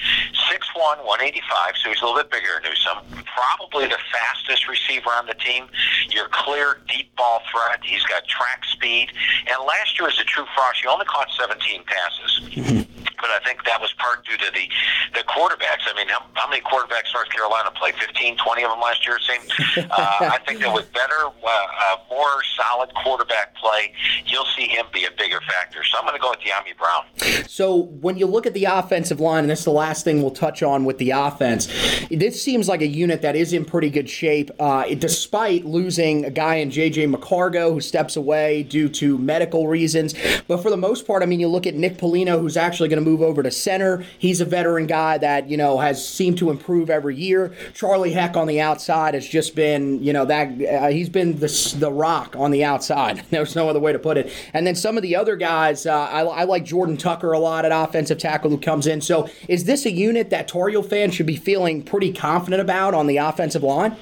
6'1", 0.49 1.05
185, 1.05 1.77
so 1.77 1.89
he's 1.89 2.01
a 2.01 2.05
little 2.05 2.21
bit 2.21 2.31
bigger 2.31 2.57
than 2.57 2.71
Newsome. 2.71 3.03
Probably 3.27 3.87
the 3.87 4.01
fastest 4.11 4.67
receiver 4.67 5.09
on 5.13 5.25
the 5.27 5.35
team. 5.35 5.67
Your 6.09 6.27
clear 6.31 6.81
deep 6.87 7.15
ball 7.15 7.41
threat. 7.51 7.83
He's 7.83 8.03
got 8.05 8.27
track 8.27 8.65
speed. 8.65 9.13
And 9.47 9.57
last 9.67 9.99
year 9.99 10.07
as 10.07 10.19
a 10.19 10.25
true 10.25 10.45
frost, 10.55 10.81
he 10.81 10.87
only 10.87 11.05
caught 11.05 11.29
17 11.37 11.83
passes. 11.85 12.87
but 13.21 13.29
I 13.29 13.39
think 13.45 13.63
that 13.65 13.79
was 13.79 13.93
part 13.93 14.25
due 14.25 14.35
to 14.37 14.49
the 14.51 14.65
the 15.13 15.23
quarterbacks. 15.29 15.85
I 15.85 15.93
mean, 15.95 16.07
how, 16.09 16.25
how 16.33 16.49
many 16.49 16.61
quarterbacks 16.61 17.13
North 17.13 17.29
Carolina 17.29 17.71
played? 17.71 17.95
15, 17.95 18.37
20 18.37 18.63
of 18.63 18.71
them 18.71 18.81
last 18.81 19.05
year, 19.05 19.17
it 19.17 19.23
seemed. 19.23 19.51
Uh, 19.91 20.31
I 20.31 20.37
think 20.47 20.61
that 20.61 20.73
with 20.73 20.91
better, 20.93 21.25
uh, 21.25 21.47
uh, 21.47 21.97
more 22.09 22.43
solid 22.55 22.93
quarterback 23.03 23.55
play, 23.55 23.93
you'll 24.31 24.45
see 24.57 24.67
him 24.67 24.85
be 24.93 25.05
a 25.05 25.11
bigger 25.17 25.39
factor. 25.41 25.83
So 25.83 25.97
I'm 25.97 26.05
going 26.05 26.15
to 26.15 26.21
go 26.21 26.29
with 26.29 26.39
Dyami 26.39 26.77
Brown. 26.77 27.47
So 27.47 27.75
when 27.75 28.17
you 28.17 28.25
look 28.25 28.45
at 28.45 28.53
the 28.53 28.65
offensive 28.65 29.19
line, 29.19 29.43
and 29.43 29.49
this 29.49 29.59
is 29.59 29.65
the 29.65 29.71
last 29.71 30.03
thing 30.03 30.21
we'll 30.21 30.31
touch 30.31 30.63
on 30.63 30.85
with 30.85 30.97
the 30.97 31.11
offense, 31.11 31.67
this 32.09 32.41
seems 32.41 32.67
like 32.67 32.81
a 32.81 32.87
unit 32.87 33.21
that 33.21 33.35
is 33.35 33.53
in 33.53 33.65
pretty 33.65 33.89
good 33.89 34.09
shape, 34.09 34.51
uh, 34.59 34.85
despite 34.95 35.65
losing 35.65 36.25
a 36.25 36.29
guy 36.29 36.55
in 36.55 36.71
J.J. 36.71 37.07
McCargo 37.07 37.73
who 37.73 37.81
steps 37.81 38.15
away 38.15 38.63
due 38.63 38.89
to 38.89 39.17
medical 39.17 39.67
reasons. 39.67 40.13
But 40.47 40.57
for 40.57 40.69
the 40.69 40.77
most 40.77 41.07
part, 41.07 41.23
I 41.23 41.25
mean, 41.25 41.39
you 41.39 41.47
look 41.47 41.67
at 41.67 41.75
Nick 41.75 41.97
Polino, 41.97 42.39
who's 42.39 42.57
actually 42.57 42.89
going 42.89 43.03
to 43.03 43.09
move 43.09 43.21
over 43.21 43.43
to 43.43 43.51
center. 43.51 44.03
He's 44.17 44.41
a 44.41 44.45
veteran 44.45 44.87
guy 44.87 45.17
that, 45.17 45.49
you 45.49 45.57
know, 45.57 45.79
has 45.79 46.07
seemed 46.07 46.37
to 46.39 46.49
improve 46.49 46.89
every 46.89 47.15
year. 47.15 47.53
Charlie 47.73 48.11
Heck 48.11 48.37
on 48.37 48.47
the 48.47 48.61
outside 48.61 49.13
has 49.13 49.27
just 49.27 49.55
been, 49.55 50.01
you 50.03 50.13
know, 50.13 50.25
that 50.25 50.47
uh, 50.61 50.87
he's 50.89 51.09
been 51.09 51.39
the, 51.39 51.75
the 51.77 51.91
rock 51.91 52.35
on 52.37 52.51
the 52.51 52.63
outside. 52.63 53.23
There's 53.29 53.55
no 53.55 53.69
other 53.69 53.79
way 53.79 53.91
to 53.91 53.99
put 53.99 54.17
it. 54.17 54.20
And 54.53 54.65
then 54.65 54.75
some 54.75 54.97
of 54.97 55.03
the 55.03 55.15
other 55.15 55.35
guys, 55.35 55.85
uh, 55.85 55.93
I, 55.93 56.21
I, 56.21 56.43
like 56.43 56.65
Jordan 56.65 56.97
Tucker 56.97 57.31
a 57.31 57.39
lot 57.39 57.65
at 57.65 57.71
offensive 57.71 58.17
tackle 58.17 58.49
who 58.49 58.57
comes 58.57 58.87
in. 58.87 59.01
So 59.01 59.29
is 59.47 59.65
this 59.65 59.85
a 59.85 59.91
unit 59.91 60.29
that 60.29 60.47
Tar 60.47 60.69
Heel 60.69 60.83
fans 60.83 61.15
should 61.15 61.25
be 61.25 61.37
feeling 61.37 61.83
pretty 61.83 62.13
confident 62.13 62.61
about 62.61 62.93
on 62.93 63.07
the 63.07 63.17
offensive 63.17 63.63
line? 63.63 63.95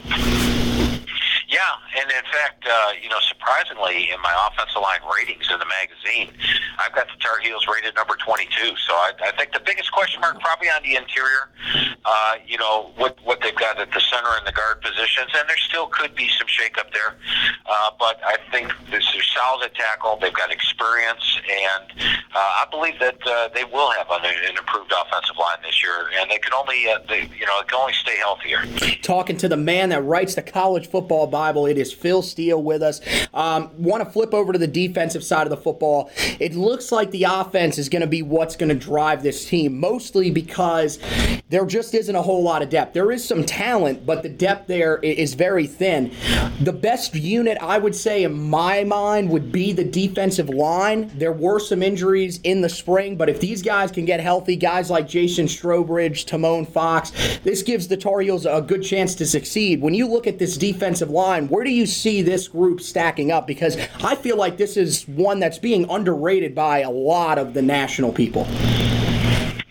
And 2.00 2.10
in 2.12 2.26
fact, 2.32 2.64
uh, 2.64 2.92
you 3.02 3.10
know, 3.10 3.20
surprisingly, 3.28 4.10
in 4.12 4.22
my 4.24 4.32
offensive 4.48 4.82
line 4.82 5.04
ratings 5.04 5.52
in 5.52 5.60
the 5.60 5.68
magazine, 5.68 6.32
I've 6.80 6.96
got 6.96 7.08
the 7.12 7.20
Tar 7.20 7.40
Heels 7.40 7.68
rated 7.68 7.96
number 7.96 8.16
22. 8.16 8.48
So 8.88 8.94
I, 8.96 9.12
I 9.20 9.32
think 9.36 9.52
the 9.52 9.60
biggest 9.60 9.92
question 9.92 10.22
mark 10.22 10.40
probably 10.40 10.70
on 10.70 10.82
the 10.84 10.96
interior, 10.96 11.52
uh, 12.06 12.36
you 12.48 12.58
know, 12.58 12.92
what 12.96 13.18
what 13.24 13.42
they've 13.42 13.56
got 13.56 13.80
at 13.80 13.92
the 13.92 14.00
center 14.00 14.32
and 14.38 14.48
the 14.48 14.56
guard 14.56 14.82
positions, 14.82 15.28
and 15.36 15.50
there 15.50 15.60
still 15.60 15.88
could 15.88 16.16
be 16.16 16.30
some 16.40 16.48
shakeup 16.48 16.88
there. 16.94 17.20
Uh, 17.68 17.92
but 18.00 18.20
I 18.24 18.38
think 18.52 18.72
this 18.92 19.04
is 19.16 19.24
solid 19.36 19.66
at 19.66 19.76
tackle. 19.76 20.18
They've 20.22 20.34
got 20.34 20.52
experience, 20.52 21.40
and 21.44 21.84
uh, 22.34 22.64
I 22.64 22.66
believe 22.72 23.00
that 23.00 23.20
uh, 23.28 23.50
they 23.54 23.66
will 23.66 23.92
have 23.92 24.08
an, 24.10 24.24
an 24.24 24.58
improved 24.58 24.94
offensive 24.94 25.36
line 25.38 25.58
this 25.64 25.84
year, 25.84 26.10
and 26.20 26.32
they 26.32 26.38
can 26.38 26.54
only, 26.54 26.88
uh, 26.88 27.00
they, 27.08 27.30
you 27.38 27.46
know, 27.46 27.60
it 27.60 27.68
can 27.68 27.80
only 27.80 27.94
stay 27.94 28.18
healthier. 28.18 28.64
Talking 29.02 29.38
to 29.38 29.48
the 29.48 29.58
man 29.58 29.90
that 29.90 30.02
writes 30.02 30.36
the 30.36 30.42
college 30.42 30.88
football 30.88 31.28
Bible. 31.28 31.66
It 31.66 31.78
is 31.78 31.89
Phil 31.94 32.22
Steele 32.22 32.62
with 32.62 32.82
us. 32.82 33.02
Um, 33.34 33.70
Want 33.78 34.04
to 34.04 34.10
flip 34.10 34.34
over 34.34 34.54
to 34.54 34.60
the 34.60 34.68
defensive 34.68 35.24
side 35.24 35.46
of 35.46 35.50
the 35.50 35.58
football. 35.58 36.10
It 36.40 36.56
looks 36.56 36.92
like 36.92 37.12
the 37.12 37.24
offense 37.24 37.78
is 37.78 37.90
going 37.90 38.02
to 38.02 38.08
be 38.08 38.22
what's 38.22 38.56
going 38.56 38.70
to 38.70 38.76
drive 38.76 39.24
this 39.24 39.46
team, 39.48 39.80
mostly 39.80 40.32
because 40.32 41.00
there 41.50 41.66
just 41.66 41.94
isn't 41.94 42.16
a 42.16 42.22
whole 42.22 42.44
lot 42.44 42.62
of 42.62 42.70
depth. 42.70 42.94
There 42.94 43.12
is 43.12 43.26
some 43.26 43.44
talent, 43.44 44.06
but 44.06 44.22
the 44.24 44.30
depth 44.30 44.68
there 44.68 44.98
is 44.98 45.34
very 45.34 45.66
thin. 45.66 46.14
The 46.62 46.74
best 46.74 47.16
unit, 47.16 47.58
I 47.62 47.78
would 47.78 47.96
say, 47.96 48.24
in 48.24 48.50
my 48.50 48.84
mind, 48.84 49.30
would 49.30 49.52
be 49.52 49.74
the 49.74 49.84
defensive 49.84 50.50
line. 50.50 51.12
There 51.16 51.32
were 51.32 51.60
some 51.60 51.82
injuries 51.82 52.40
in 52.44 52.62
the 52.62 52.70
spring, 52.70 53.16
but 53.16 53.30
if 53.30 53.40
these 53.40 53.62
guys 53.62 53.92
can 53.92 54.06
get 54.06 54.20
healthy, 54.20 54.56
guys 54.56 54.90
like 54.90 55.08
Jason 55.08 55.48
Strowbridge, 55.48 56.26
Tomon 56.26 56.68
Fox, 56.68 57.12
this 57.44 57.64
gives 57.64 57.88
the 57.88 57.98
Tar 57.98 58.20
Heels 58.22 58.46
a 58.46 58.62
good 58.62 58.84
chance 58.84 59.16
to 59.16 59.26
succeed. 59.26 59.82
When 59.82 59.94
you 59.94 60.08
look 60.08 60.28
at 60.28 60.40
this 60.40 60.58
defensive 60.58 61.10
line, 61.10 61.48
where 61.48 61.64
do 61.64 61.72
you 61.72 61.79
see 61.86 62.22
this 62.22 62.48
group 62.48 62.82
stacking 62.82 63.32
up? 63.32 63.48
Because 63.48 63.78
I 64.04 64.16
feel 64.16 64.38
like 64.38 64.58
this 64.58 64.78
is 64.78 65.08
one 65.08 65.40
that's 65.40 65.58
being 65.58 65.90
underrated 65.90 66.56
by 66.56 66.80
a 66.80 66.92
lot 66.92 67.38
of 67.38 67.54
the 67.54 67.62
national 67.62 68.12
people. 68.12 68.48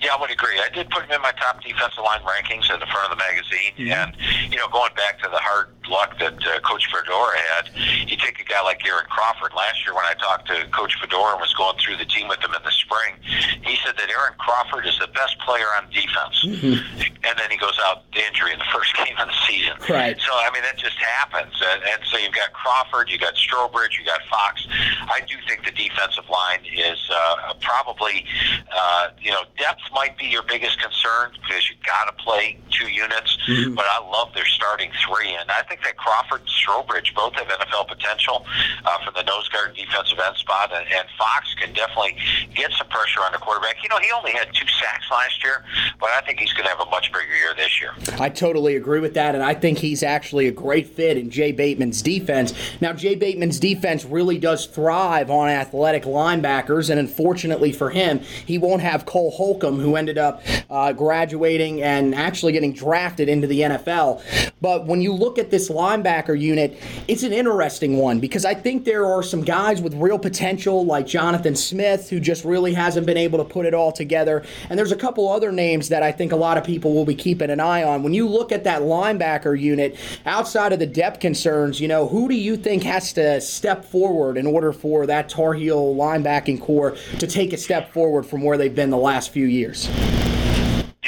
Yeah, 0.01 0.15
I 0.15 0.21
would 0.21 0.31
agree. 0.31 0.59
Did 0.79 0.91
put 0.91 1.05
him 1.05 1.11
in 1.11 1.23
my 1.23 1.33
top 1.33 1.59
defensive 1.63 2.03
line 2.05 2.23
rankings 2.23 2.71
in 2.73 2.79
the 2.79 2.87
front 2.87 3.11
of 3.11 3.19
the 3.19 3.21
magazine, 3.21 3.75
mm-hmm. 3.75 3.91
and 3.91 4.15
you 4.53 4.59
know, 4.59 4.69
going 4.71 4.95
back 4.95 5.19
to 5.19 5.29
the 5.29 5.43
hard 5.43 5.75
luck 5.91 6.19
that 6.21 6.39
uh, 6.47 6.61
Coach 6.61 6.87
Fedora 6.87 7.35
had, 7.51 7.71
you 8.07 8.17
take 8.17 8.39
a 8.41 8.45
guy 8.45 8.63
like 8.63 8.87
Aaron 8.87 9.07
Crawford. 9.11 9.53
Last 9.57 9.85
year, 9.85 9.95
when 9.95 10.05
I 10.05 10.15
talked 10.15 10.47
to 10.49 10.69
Coach 10.71 10.95
Fedora 11.01 11.33
and 11.33 11.41
was 11.41 11.53
going 11.55 11.77
through 11.79 11.97
the 11.97 12.05
team 12.05 12.29
with 12.29 12.39
him 12.39 12.55
in 12.55 12.63
the 12.63 12.71
spring, 12.71 13.17
he 13.65 13.77
said 13.85 13.97
that 13.97 14.09
Aaron 14.11 14.37
Crawford 14.39 14.87
is 14.87 14.99
the 15.01 15.09
best 15.09 15.39
player 15.41 15.67
on 15.81 15.91
defense. 15.91 16.37
Mm-hmm. 16.45 17.25
And 17.25 17.35
then 17.37 17.51
he 17.51 17.57
goes 17.57 17.77
out, 17.85 18.05
in 18.15 18.23
injury 18.29 18.53
in 18.53 18.59
the 18.59 18.71
first 18.75 18.95
game 18.97 19.17
of 19.19 19.29
the 19.29 19.39
season. 19.49 19.75
Right. 19.89 20.17
So 20.21 20.33
I 20.33 20.51
mean, 20.53 20.63
that 20.63 20.77
just 20.77 20.97
happens. 21.01 21.55
And, 21.59 21.83
and 21.83 22.01
so 22.07 22.19
you've 22.19 22.37
got 22.37 22.53
Crawford, 22.53 23.11
you've 23.11 23.21
got 23.25 23.35
Strowbridge, 23.35 23.97
you've 23.97 24.07
got 24.07 24.21
Fox. 24.31 24.67
I 25.09 25.21
do 25.27 25.35
think 25.49 25.65
the 25.65 25.73
defensive 25.73 26.29
line 26.29 26.61
is 26.69 26.99
uh, 27.11 27.55
probably, 27.61 28.25
uh, 28.71 29.09
you 29.21 29.33
know, 29.33 29.43
depth 29.59 29.83
might 29.93 30.17
be 30.19 30.27
your 30.27 30.43
biggest 30.43 30.68
concern 30.77 31.33
because 31.41 31.69
you've 31.69 31.83
got 31.85 32.05
to 32.07 32.13
play 32.23 32.59
two 32.71 32.89
units. 32.89 33.37
Mm-hmm. 33.49 33.75
But 33.75 33.87
I 33.91 34.01
love 34.05 34.33
their 34.35 34.47
starting 34.47 34.91
three, 35.07 35.35
and 35.35 35.51
I 35.51 35.63
think 35.63 35.83
that 35.85 35.97
Crawford 35.97 36.41
and 36.41 36.49
Strowbridge 36.49 37.15
both 37.15 37.35
have 37.35 37.49
NFL 37.49 37.89
potential 37.89 38.45
uh, 38.85 38.99
for 39.05 39.13
the 39.13 39.23
nose 39.23 39.49
guard 39.49 39.75
defensive 39.75 40.19
end 40.19 40.37
spot, 40.37 40.73
and, 40.73 40.87
and 40.93 41.07
Fox 41.17 41.55
can 41.55 41.73
definitely 41.73 42.17
get 42.55 42.71
some 42.73 42.89
pressure 42.89 43.21
on 43.21 43.33
the 43.33 43.39
quarterback. 43.39 43.83
You 43.83 43.89
know, 43.89 43.99
he 43.99 44.11
only 44.13 44.33
had 44.33 44.49
two 44.53 44.67
sacks 44.81 45.07
last 45.11 45.43
year, 45.43 45.65
but 46.01 46.11
I 46.11 46.21
think 46.23 46.41
he's 46.41 46.53
going 46.53 46.65
to 46.65 46.71
have 46.71 46.81
a 46.81 46.91
much 46.91 47.13
bigger 47.13 47.35
year 47.35 47.55
this 47.57 47.81
year. 47.81 47.93
I 48.21 48.29
totally 48.29 48.77
agree 48.77 49.01
with 49.01 49.15
that, 49.15 49.35
and 49.35 49.45
I 49.45 49.55
think 49.55 49.79
he's 49.79 50.03
actually 50.03 50.47
a 50.47 50.53
great 50.53 50.89
fit 50.89 51.17
in 51.17 51.31
Jay 51.31 51.53
Bateman's 51.53 52.03
defense. 52.03 52.53
Now, 52.81 52.93
Jay 52.93 53.15
Bateman's 53.15 53.59
defense 53.59 54.05
really 54.05 54.39
does 54.39 54.67
thrive 54.67 55.31
on 55.31 55.49
athletic 55.49 56.05
linebackers, 56.05 56.91
and 56.91 56.99
unfortunately 56.99 57.73
for 57.73 57.91
him, 57.91 58.19
he 58.19 58.59
won't 58.59 58.83
have 58.83 59.07
Cole 59.07 59.31
Holcomb, 59.31 59.79
who 59.79 59.97
ended 59.97 60.19
up 60.19 60.43
uh, 60.71 60.93
graduating 60.93 61.83
and 61.83 62.15
actually 62.15 62.53
getting 62.53 62.73
drafted 62.73 63.29
into 63.29 63.47
the 63.47 63.61
NFL. 63.61 64.23
But 64.61 64.87
when 64.87 65.01
you 65.01 65.13
look 65.13 65.39
at 65.39 65.51
this 65.51 65.69
linebacker 65.69 66.39
unit, 66.39 66.79
it's 67.07 67.23
an 67.23 67.33
interesting 67.33 67.97
one 67.99 68.21
because 68.21 68.45
I 68.45 68.55
think 68.55 68.85
there 68.85 69.07
are 69.07 69.23
some 69.23 69.43
guys 69.43 69.81
with 69.81 69.95
real 69.95 70.19
potential, 70.19 70.85
like 70.85 71.07
Jonathan 71.07 71.55
Smith, 71.55 72.11
who 72.11 72.21
just 72.21 72.45
really 72.45 72.75
hasn't 72.75 73.07
been 73.07 73.17
able 73.17 73.39
to 73.39 73.45
put 73.45 73.67
it 73.67 73.75
all 73.75 73.93
together. 73.93 74.45
And 74.69 74.79
there's 74.79 74.93
a 74.93 74.97
couple 74.97 75.29
other 75.29 75.53
names 75.53 75.89
that 75.91 76.03
I 76.03 76.13
think 76.13 76.33
a 76.33 76.37
lot 76.37 76.59
of 76.59 76.65
people 76.65 76.95
will 76.95 77.05
be 77.05 77.15
keeping 77.15 77.51
an 77.51 77.61
eye 77.61 77.83
on. 77.83 78.03
When 78.03 78.15
you 78.15 78.29
look 78.29 78.53
at 78.53 78.65
that 78.65 78.83
linebacker 78.83 79.59
unit, 79.59 79.97
outside 80.27 80.73
of 80.73 80.79
the 80.79 80.87
depth 80.87 81.21
concerns, 81.21 81.81
you 81.81 81.89
know, 81.89 82.09
who 82.09 82.29
do 82.29 82.35
you 82.35 82.57
think 82.57 82.83
has 82.83 83.13
to 83.15 83.41
step 83.41 83.85
forward 83.85 84.37
in 84.37 84.47
order 84.47 84.73
for 84.73 85.07
that 85.07 85.29
Tar 85.29 85.55
Heel 85.55 85.95
linebacking 85.95 86.61
corps 86.61 86.97
to 87.19 87.27
take 87.27 87.53
a 87.53 87.57
step 87.57 87.93
forward 87.93 88.25
from 88.25 88.43
where 88.43 88.59
they've 88.59 88.75
been 88.75 88.91
the 88.91 88.97
last 88.97 89.31
few 89.31 89.47
years? 89.47 89.89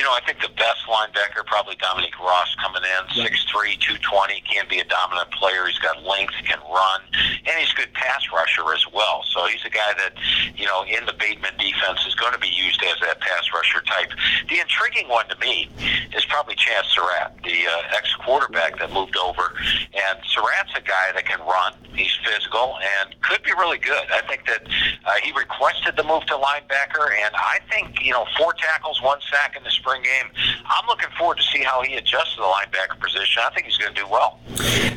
You 0.01 0.07
know, 0.09 0.17
I 0.17 0.25
think 0.25 0.41
the 0.41 0.49
best 0.57 0.81
linebacker, 0.89 1.45
probably 1.45 1.77
Dominique 1.77 2.19
Ross 2.19 2.57
coming 2.57 2.81
in, 2.81 3.21
yeah. 3.21 3.29
6'3", 3.29 4.01
220, 4.01 4.41
can 4.49 4.65
be 4.65 4.81
a 4.81 4.85
dominant 4.89 5.31
player. 5.31 5.67
He's 5.67 5.77
got 5.77 6.03
length, 6.03 6.33
can 6.49 6.57
run, 6.73 7.05
and 7.45 7.53
he's 7.61 7.69
a 7.69 7.77
good 7.77 7.93
pass 7.93 8.25
rusher 8.33 8.65
as 8.73 8.81
well. 8.97 9.29
So 9.29 9.45
he's 9.45 9.61
a 9.67 9.69
guy 9.69 9.93
that, 10.01 10.17
you 10.57 10.65
know, 10.65 10.89
in 10.89 11.05
the 11.05 11.13
Bateman 11.13 11.53
defense 11.61 12.01
is 12.09 12.15
going 12.15 12.33
to 12.33 12.41
be 12.41 12.49
used 12.49 12.81
as 12.81 12.97
that 13.05 13.21
pass 13.21 13.45
rusher 13.53 13.85
type. 13.85 14.09
The 14.49 14.65
intriguing 14.65 15.05
one 15.13 15.29
to 15.29 15.37
me 15.37 15.69
is 16.17 16.25
probably 16.25 16.57
Chazz 16.57 16.89
Surratt, 16.97 17.37
the 17.45 17.69
uh, 17.69 17.93
ex-quarterback 18.01 18.79
that 18.81 18.97
moved 18.97 19.19
over. 19.21 19.53
And 19.93 20.17
Surratt's 20.33 20.73
a 20.81 20.81
guy 20.81 21.13
that 21.13 21.29
can 21.29 21.45
run. 21.45 21.77
He's 21.93 22.17
physical 22.25 22.81
and 22.81 23.21
could 23.21 23.43
be 23.43 23.53
really 23.53 23.77
good. 23.77 24.09
I 24.09 24.25
think 24.25 24.47
that 24.47 24.65
uh, 24.65 25.21
he 25.23 25.31
requested 25.37 25.97
the 26.01 26.05
move 26.05 26.25
to 26.33 26.41
linebacker, 26.41 27.13
and 27.13 27.37
I 27.37 27.61
think, 27.69 28.01
you 28.01 28.13
know, 28.13 28.25
four 28.39 28.55
tackles, 28.55 29.03
one 29.03 29.19
sack 29.29 29.57
in 29.59 29.63
the 29.63 29.71
spring 29.71 29.90
spring 29.91 30.03
game. 30.03 30.31
I'm 30.67 30.87
looking 30.87 31.09
forward 31.19 31.39
to 31.39 31.43
see 31.43 31.63
how 31.63 31.83
he 31.83 31.95
adjusts 31.97 32.35
to 32.35 32.41
the 32.41 32.47
linebacker 32.47 33.01
position. 33.01 33.43
I 33.45 33.51
think 33.51 33.67
he's 33.67 33.77
going 33.77 33.95
to 33.95 34.01
do 34.01 34.07
well. 34.09 34.39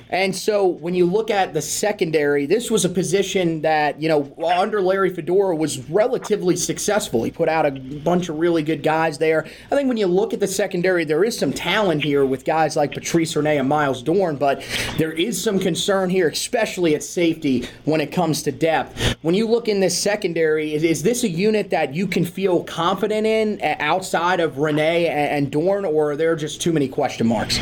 And 0.09 0.35
so 0.35 0.67
when 0.67 0.93
you 0.93 1.07
look 1.07 1.31
at 1.31 1.53
the 1.53 1.61
secondary, 1.61 2.45
this 2.45 2.69
was 2.69 2.85
a 2.85 2.89
position 2.89 3.61
that, 3.61 3.99
you 3.99 4.07
know, 4.07 4.31
under 4.45 4.79
Larry 4.79 5.09
Fedora 5.09 5.55
was 5.55 5.89
relatively 5.89 6.55
successful. 6.55 7.23
He 7.23 7.31
put 7.31 7.49
out 7.49 7.65
a 7.65 7.71
bunch 7.71 8.29
of 8.29 8.37
really 8.37 8.61
good 8.61 8.83
guys 8.83 9.17
there. 9.17 9.47
I 9.71 9.75
think 9.75 9.87
when 9.87 9.97
you 9.97 10.05
look 10.05 10.33
at 10.33 10.39
the 10.39 10.47
secondary, 10.47 11.03
there 11.03 11.23
is 11.23 11.37
some 11.37 11.51
talent 11.51 12.03
here 12.03 12.25
with 12.25 12.45
guys 12.45 12.75
like 12.75 12.93
Patrice 12.93 13.35
Rene 13.35 13.57
and 13.57 13.67
Myles 13.67 14.03
Dorn, 14.03 14.35
but 14.35 14.63
there 14.97 15.13
is 15.13 15.41
some 15.41 15.59
concern 15.59 16.11
here, 16.11 16.27
especially 16.27 16.93
at 16.93 17.01
safety 17.01 17.67
when 17.85 17.99
it 17.99 18.11
comes 18.11 18.43
to 18.43 18.51
depth. 18.51 19.15
When 19.23 19.33
you 19.33 19.47
look 19.47 19.67
in 19.67 19.79
this 19.79 19.97
secondary, 19.97 20.75
is, 20.75 20.83
is 20.83 21.01
this 21.01 21.23
a 21.23 21.29
unit 21.29 21.71
that 21.71 21.95
you 21.95 22.05
can 22.05 22.25
feel 22.25 22.63
confident 22.65 23.25
in 23.25 23.59
outside 23.79 24.39
of 24.39 24.59
Rene 24.59 24.82
and 24.83 25.51
Dorn, 25.51 25.85
or 25.85 26.11
are 26.11 26.15
there 26.15 26.35
just 26.35 26.61
too 26.61 26.73
many 26.73 26.87
question 26.87 27.27
marks? 27.27 27.57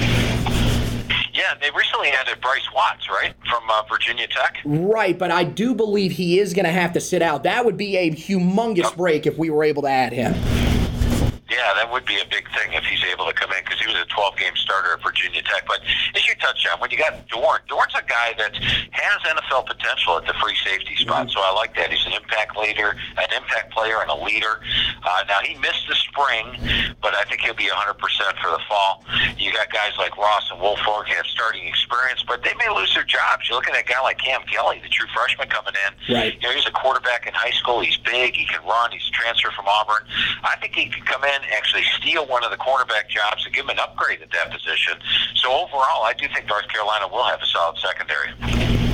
Yeah, 1.33 1.55
they 1.59 1.71
recently 1.71 2.09
added 2.09 2.39
Bryce 2.41 2.67
Watts, 2.73 3.09
right, 3.09 3.33
from 3.49 3.63
uh, 3.69 3.83
Virginia 3.89 4.27
Tech. 4.27 4.57
Right, 4.65 5.17
but 5.17 5.31
I 5.31 5.43
do 5.43 5.73
believe 5.73 6.11
he 6.11 6.39
is 6.39 6.53
going 6.53 6.65
to 6.65 6.71
have 6.71 6.93
to 6.93 6.99
sit 6.99 7.21
out. 7.21 7.43
That 7.43 7.65
would 7.65 7.77
be 7.77 7.97
a 7.97 8.11
humongous 8.11 8.95
break 8.95 9.25
if 9.25 9.37
we 9.37 9.49
were 9.49 9.63
able 9.63 9.81
to 9.83 9.89
add 9.89 10.13
him. 10.13 10.33
Yeah, 11.51 11.75
that 11.75 11.91
would 11.91 12.05
be 12.05 12.15
a 12.15 12.23
big 12.31 12.47
thing 12.55 12.71
if 12.71 12.85
he's 12.87 13.03
able 13.11 13.27
to 13.27 13.33
come 13.33 13.51
in 13.51 13.59
because 13.63 13.79
he 13.83 13.87
was 13.87 13.99
a 13.99 14.07
12 14.07 14.37
game 14.39 14.55
starter 14.55 14.95
at 14.95 15.03
Virginia 15.03 15.43
Tech. 15.43 15.67
But 15.67 15.83
as 16.15 16.25
you 16.25 16.31
touched 16.39 16.63
on, 16.71 16.79
when 16.79 16.89
you 16.91 16.97
got 16.97 17.27
Dorn, 17.27 17.59
Dorn's 17.67 17.91
a 17.91 18.07
guy 18.07 18.31
that 18.39 18.55
has 18.55 19.19
NFL 19.27 19.67
potential 19.67 20.15
at 20.15 20.25
the 20.25 20.33
free 20.39 20.55
safety 20.63 20.95
spot. 20.95 21.27
Mm-hmm. 21.27 21.35
So 21.35 21.43
I 21.43 21.51
like 21.51 21.75
that. 21.75 21.91
He's 21.91 22.05
an 22.07 22.13
impact 22.13 22.55
leader, 22.55 22.95
an 23.19 23.29
impact 23.35 23.75
player, 23.75 23.99
and 23.99 24.09
a 24.09 24.15
leader. 24.15 24.63
Uh, 25.03 25.27
now, 25.27 25.43
he 25.43 25.59
missed 25.59 25.91
the 25.91 25.95
spring, 25.95 26.55
but 27.03 27.11
I 27.19 27.27
think 27.27 27.41
he'll 27.41 27.53
be 27.53 27.67
100% 27.67 27.99
for 28.39 28.51
the 28.55 28.63
fall. 28.71 29.03
You 29.35 29.51
got 29.51 29.67
guys 29.75 29.91
like 29.99 30.15
Ross 30.15 30.47
and 30.51 30.61
Woolfolk 30.61 31.11
have 31.11 31.27
starting 31.27 31.67
experience, 31.67 32.23
but 32.23 32.43
they 32.47 32.55
may 32.63 32.71
lose 32.71 32.95
their 32.95 33.03
jobs. 33.03 33.49
You 33.49 33.55
look 33.59 33.67
at 33.67 33.75
that 33.75 33.91
guy 33.91 33.99
like 33.99 34.23
Cam 34.23 34.39
Kelly, 34.47 34.79
the 34.79 34.87
true 34.87 35.07
freshman 35.11 35.49
coming 35.49 35.75
in. 35.75 36.15
Right. 36.15 36.39
You 36.39 36.47
know, 36.47 36.55
he's 36.55 36.67
a 36.67 36.71
quarterback 36.71 37.27
in 37.27 37.33
high 37.33 37.51
school. 37.51 37.81
He's 37.81 37.97
big. 37.97 38.35
He 38.35 38.45
can 38.45 38.63
run. 38.63 38.91
He's 38.91 39.03
a 39.03 39.11
transfer 39.11 39.51
from 39.51 39.67
Auburn. 39.67 40.07
I 40.43 40.55
think 40.61 40.75
he 40.75 40.87
can 40.87 41.03
come 41.03 41.23
in 41.43 41.49
actually 41.51 41.83
steal 41.97 42.25
one 42.25 42.43
of 42.43 42.51
the 42.51 42.57
cornerback 42.57 43.09
jobs 43.09 43.45
and 43.45 43.53
give 43.53 43.65
him 43.65 43.69
an 43.69 43.79
upgrade 43.79 44.21
at 44.21 44.31
that 44.31 44.51
position. 44.51 44.93
So 45.35 45.51
overall, 45.51 46.03
I 46.03 46.13
do 46.17 46.27
think 46.33 46.47
North 46.47 46.67
Carolina 46.67 47.07
will 47.07 47.23
have 47.23 47.41
a 47.41 47.45
solid 47.45 47.77
secondary. 47.77 48.90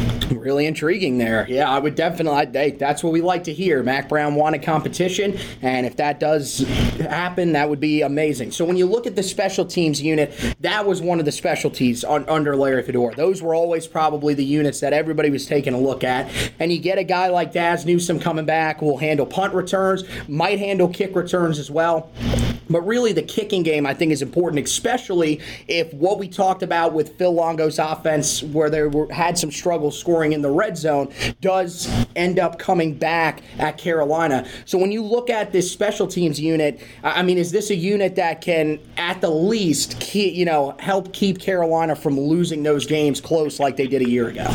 Really 0.47 0.65
intriguing 0.65 1.17
there. 1.17 1.45
Yeah, 1.49 1.69
I 1.69 1.77
would 1.77 1.95
definitely. 1.95 2.45
Hey, 2.57 2.71
that's 2.71 3.03
what 3.03 3.11
we 3.11 3.19
like 3.19 3.43
to 3.43 3.53
hear. 3.53 3.83
Mack 3.83 4.07
Brown 4.07 4.33
wanted 4.33 4.63
competition, 4.63 5.37
and 5.61 5.85
if 5.85 5.97
that 5.97 6.21
does 6.21 6.59
happen, 6.99 7.51
that 7.51 7.69
would 7.69 7.81
be 7.81 8.01
amazing. 8.01 8.51
So 8.53 8.63
when 8.63 8.77
you 8.77 8.85
look 8.85 9.05
at 9.05 9.17
the 9.17 9.23
special 9.23 9.65
teams 9.65 10.01
unit, 10.01 10.55
that 10.61 10.85
was 10.85 11.01
one 11.01 11.19
of 11.19 11.25
the 11.25 11.33
specialties 11.33 12.05
on, 12.05 12.23
under 12.29 12.55
Larry 12.55 12.81
Fedora. 12.81 13.13
Those 13.13 13.41
were 13.41 13.53
always 13.53 13.87
probably 13.87 14.35
the 14.35 14.45
units 14.45 14.79
that 14.79 14.93
everybody 14.93 15.29
was 15.29 15.45
taking 15.45 15.73
a 15.73 15.79
look 15.81 16.05
at. 16.05 16.31
And 16.59 16.71
you 16.71 16.79
get 16.79 16.97
a 16.97 17.03
guy 17.03 17.27
like 17.27 17.51
Dazz 17.51 17.85
Newsome 17.85 18.17
coming 18.17 18.45
back, 18.45 18.81
will 18.81 18.99
handle 18.99 19.25
punt 19.25 19.53
returns, 19.53 20.05
might 20.29 20.59
handle 20.59 20.87
kick 20.87 21.13
returns 21.13 21.59
as 21.59 21.69
well. 21.69 22.09
But 22.69 22.81
really, 22.81 23.13
the 23.13 23.23
kicking 23.23 23.63
game 23.63 23.85
I 23.85 23.93
think 23.93 24.11
is 24.11 24.21
important, 24.21 24.65
especially 24.65 25.39
if 25.67 25.93
what 25.93 26.19
we 26.19 26.27
talked 26.27 26.63
about 26.63 26.93
with 26.93 27.17
Phil 27.17 27.33
Longo's 27.33 27.79
offense, 27.79 28.43
where 28.43 28.69
they 28.69 28.83
were, 28.83 29.11
had 29.11 29.37
some 29.37 29.51
struggles 29.51 29.97
scoring 29.97 30.33
in 30.33 30.41
the 30.41 30.51
red 30.51 30.77
zone, 30.77 31.11
does 31.41 31.89
end 32.15 32.39
up 32.39 32.59
coming 32.59 32.93
back 32.93 33.41
at 33.57 33.77
Carolina. 33.77 34.47
So 34.65 34.77
when 34.77 34.91
you 34.91 35.03
look 35.03 35.29
at 35.29 35.51
this 35.51 35.71
special 35.71 36.07
teams 36.07 36.39
unit, 36.39 36.81
I 37.03 37.23
mean, 37.23 37.37
is 37.37 37.51
this 37.51 37.69
a 37.69 37.75
unit 37.75 38.15
that 38.15 38.41
can, 38.41 38.79
at 38.97 39.21
the 39.21 39.29
least, 39.29 39.99
keep, 39.99 40.33
you 40.33 40.45
know, 40.45 40.75
help 40.79 41.13
keep 41.13 41.39
Carolina 41.39 41.95
from 41.95 42.19
losing 42.19 42.63
those 42.63 42.85
games 42.85 43.21
close 43.21 43.59
like 43.59 43.77
they 43.77 43.87
did 43.87 44.01
a 44.01 44.09
year 44.09 44.27
ago? 44.27 44.47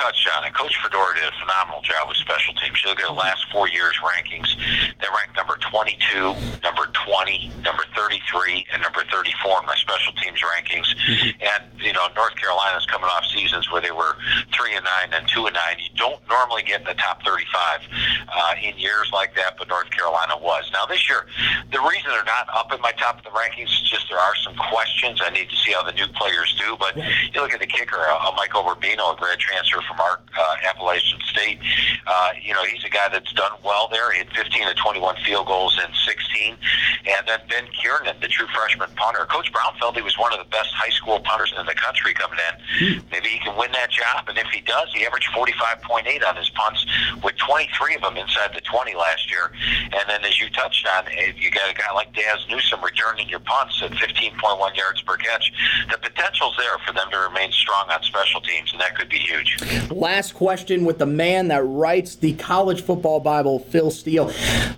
Touched 0.00 0.28
on 0.34 0.44
it. 0.44 0.54
Coach 0.54 0.74
Fedora 0.82 1.14
did 1.14 1.28
a 1.28 1.36
phenomenal 1.44 1.82
job 1.82 2.08
with 2.08 2.16
special 2.16 2.54
teams. 2.54 2.80
You 2.82 2.90
look 2.90 3.00
at 3.00 3.06
the 3.06 3.12
last 3.12 3.44
four 3.52 3.68
years' 3.68 3.96
rankings, 4.00 4.48
they 4.96 5.08
ranked 5.12 5.36
number 5.36 5.60
22, 5.60 6.32
number 6.64 6.88
20, 7.04 7.52
number 7.60 7.84
33, 7.94 8.66
and 8.72 8.80
number 8.80 9.04
34 9.12 9.60
in 9.60 9.66
my 9.66 9.76
special 9.76 10.12
teams 10.16 10.40
rankings. 10.40 10.88
Mm-hmm. 10.88 11.44
And, 11.44 11.62
you 11.84 11.92
know, 11.92 12.08
North 12.16 12.34
Carolina's 12.36 12.86
coming 12.86 13.12
off 13.12 13.24
seasons 13.28 13.70
where 13.70 13.80
they 13.80 13.92
were 13.92 14.16
3 14.56 14.74
and 14.74 14.84
9 15.12 15.20
and 15.20 15.28
2 15.28 15.46
and 15.46 15.54
9. 15.54 15.62
You 15.78 15.92
don't 15.96 16.20
normally 16.28 16.62
get 16.62 16.80
in 16.80 16.86
the 16.88 16.96
top 16.96 17.22
35 17.22 17.84
uh, 18.32 18.54
in 18.62 18.78
years 18.78 19.10
like 19.12 19.36
that, 19.36 19.56
but 19.58 19.68
North 19.68 19.90
Carolina 19.90 20.40
was. 20.40 20.70
Now, 20.72 20.86
this 20.86 21.08
year, 21.08 21.26
the 21.72 21.80
reason 21.80 22.08
they're 22.08 22.24
not 22.24 22.48
up 22.56 22.72
in 22.72 22.80
my 22.80 22.92
top 22.96 23.18
of 23.18 23.24
the 23.24 23.34
rankings 23.36 23.68
is 23.68 23.84
just 23.84 24.08
there 24.08 24.18
are 24.18 24.36
some 24.36 24.56
questions. 24.56 25.20
I 25.22 25.28
need 25.30 25.50
to 25.50 25.56
see 25.56 25.72
how 25.72 25.84
the 25.84 25.92
new 25.92 26.08
players 26.16 26.56
do. 26.56 26.76
But 26.80 26.96
you 26.96 27.40
look 27.40 27.52
at 27.52 27.60
the 27.60 27.68
kicker, 27.68 28.00
uh, 28.00 28.32
Michael 28.36 28.64
Rubino, 28.64 29.12
a 29.12 29.16
grad 29.16 29.38
transfer 29.38 29.82
from 29.90 30.00
our 30.00 30.20
uh, 30.38 30.68
Appalachian 30.68 31.18
State. 31.26 31.58
Uh, 32.06 32.30
you 32.40 32.54
know, 32.54 32.62
he's 32.64 32.84
a 32.84 32.88
guy 32.88 33.08
that's 33.10 33.32
done 33.32 33.52
well 33.64 33.88
there. 33.90 34.12
He 34.12 34.18
had 34.18 34.30
15 34.30 34.68
to 34.68 34.74
21 34.74 35.16
field 35.26 35.46
goals 35.46 35.78
in 35.82 35.90
16. 36.06 36.56
And 37.06 37.26
then 37.26 37.40
Ben 37.48 37.66
Kiernan, 37.74 38.16
the 38.20 38.28
true 38.28 38.46
freshman 38.54 38.88
punter. 38.94 39.26
Coach 39.26 39.52
Brown 39.52 39.74
felt 39.80 39.96
he 39.96 40.02
was 40.02 40.16
one 40.18 40.32
of 40.32 40.38
the 40.38 40.48
best 40.50 40.70
high 40.74 40.90
school 40.90 41.18
punters 41.20 41.52
in 41.58 41.66
the 41.66 41.74
country 41.74 42.14
coming 42.14 42.38
in. 42.38 42.54
Hmm. 42.70 43.06
Maybe 43.10 43.28
he 43.28 43.38
can 43.38 43.56
win 43.58 43.72
that 43.72 43.90
job. 43.90 44.28
And 44.28 44.38
if 44.38 44.46
he 44.54 44.60
does, 44.60 44.88
he 44.94 45.04
averaged 45.06 45.30
45.8 45.34 46.06
on 46.28 46.36
his 46.36 46.50
punts 46.50 46.86
with 47.22 47.36
23 47.36 47.96
of 47.96 48.02
them 48.02 48.16
inside 48.16 48.54
the 48.54 48.60
20 48.60 48.94
last 48.94 49.30
year. 49.30 49.50
And 49.90 50.04
then, 50.06 50.24
as 50.24 50.40
you 50.40 50.50
touched 50.50 50.86
on, 50.86 51.04
if 51.10 51.42
you 51.42 51.50
got 51.50 51.70
a 51.70 51.74
guy 51.74 51.90
like 51.94 52.14
Dazz 52.14 52.46
Newsome 52.48 52.82
returning 52.84 53.28
your 53.28 53.40
punts 53.40 53.82
at 53.82 53.90
15.1 53.92 54.38
yards 54.76 55.02
per 55.02 55.16
catch, 55.16 55.52
the 55.90 55.98
potential's 55.98 56.54
there 56.56 56.78
for 56.86 56.92
them 56.92 57.10
to 57.10 57.18
remain 57.18 57.50
strong 57.52 57.90
on 57.90 58.02
special 58.02 58.40
teams, 58.40 58.72
and 58.72 58.80
that 58.80 58.96
could 58.96 59.08
be 59.08 59.18
huge. 59.18 59.56
Last 59.90 60.34
question 60.34 60.84
with 60.84 60.98
the 60.98 61.06
man 61.06 61.48
that 61.48 61.62
writes 61.64 62.16
the 62.16 62.34
college 62.34 62.82
football 62.82 63.20
Bible, 63.20 63.58
Phil 63.58 63.90
Steele. 63.90 64.32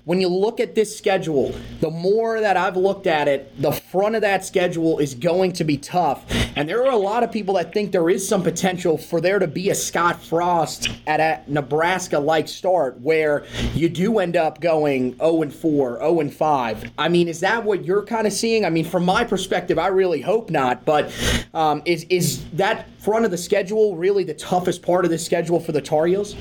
When 0.05 0.21
you 0.21 0.29
look 0.29 0.61
at 0.61 0.75
this 0.75 0.97
schedule, 0.97 1.55
the 1.81 1.91
more 1.91 2.41
that 2.41 2.57
I've 2.57 2.77
looked 2.77 3.07
at 3.07 3.29
it, 3.29 3.61
the 3.61 3.73
front 3.73 4.15
of 4.15 4.23
that 4.23 4.45
schedule 4.45 4.99
is 4.99 5.15
going 5.15 5.53
to 5.53 5.65
be 5.65 5.77
tough. 5.77 6.25
And 6.57 6.69
there 6.69 6.83
are 6.85 6.93
a 6.93 6.97
lot 6.97 7.23
of 7.23 7.33
people 7.33 7.55
that 7.55 7.73
think 7.73 7.93
there 7.93 8.11
is 8.11 8.27
some 8.27 8.43
potential 8.43 8.99
for 8.99 9.21
there 9.21 9.39
to 9.39 9.47
be 9.47 9.71
a 9.71 9.75
Scott 9.75 10.23
Frost 10.23 10.91
at 11.07 11.21
a 11.21 11.43
Nebraska 11.51 12.19
like 12.19 12.49
start 12.49 13.01
where 13.01 13.45
you 13.75 13.89
do 13.89 14.19
end 14.19 14.37
up 14.37 14.61
going 14.61 15.17
0 15.19 15.43
and 15.43 15.55
4, 15.55 15.99
0 15.99 16.21
and 16.21 16.33
5. 16.33 16.93
I 16.99 17.09
mean, 17.09 17.29
is 17.29 17.41
that 17.41 17.65
what 17.65 17.85
you're 17.85 18.05
kind 18.05 18.27
of 18.27 18.33
seeing? 18.33 18.65
I 18.65 18.71
mean, 18.71 18.85
from 18.85 19.05
my 19.05 19.25
perspective, 19.25 19.79
I 19.79 19.89
really 19.89 20.21
hope 20.21 20.51
not. 20.51 20.85
But 20.85 21.13
um, 21.55 21.83
is 21.85 22.05
is 22.09 22.45
that 22.53 22.89
front 23.03 23.25
of 23.25 23.33
the 23.33 23.39
schedule 23.39 23.97
really 23.97 24.23
the 24.23 24.35
toughest 24.35 24.81
part 24.81 25.05
of 25.05 25.11
the 25.11 25.19
schedule 25.19 25.59
for 25.59 25.73
the 25.73 25.81
Tar 25.83 26.07
Heels? 26.07 26.37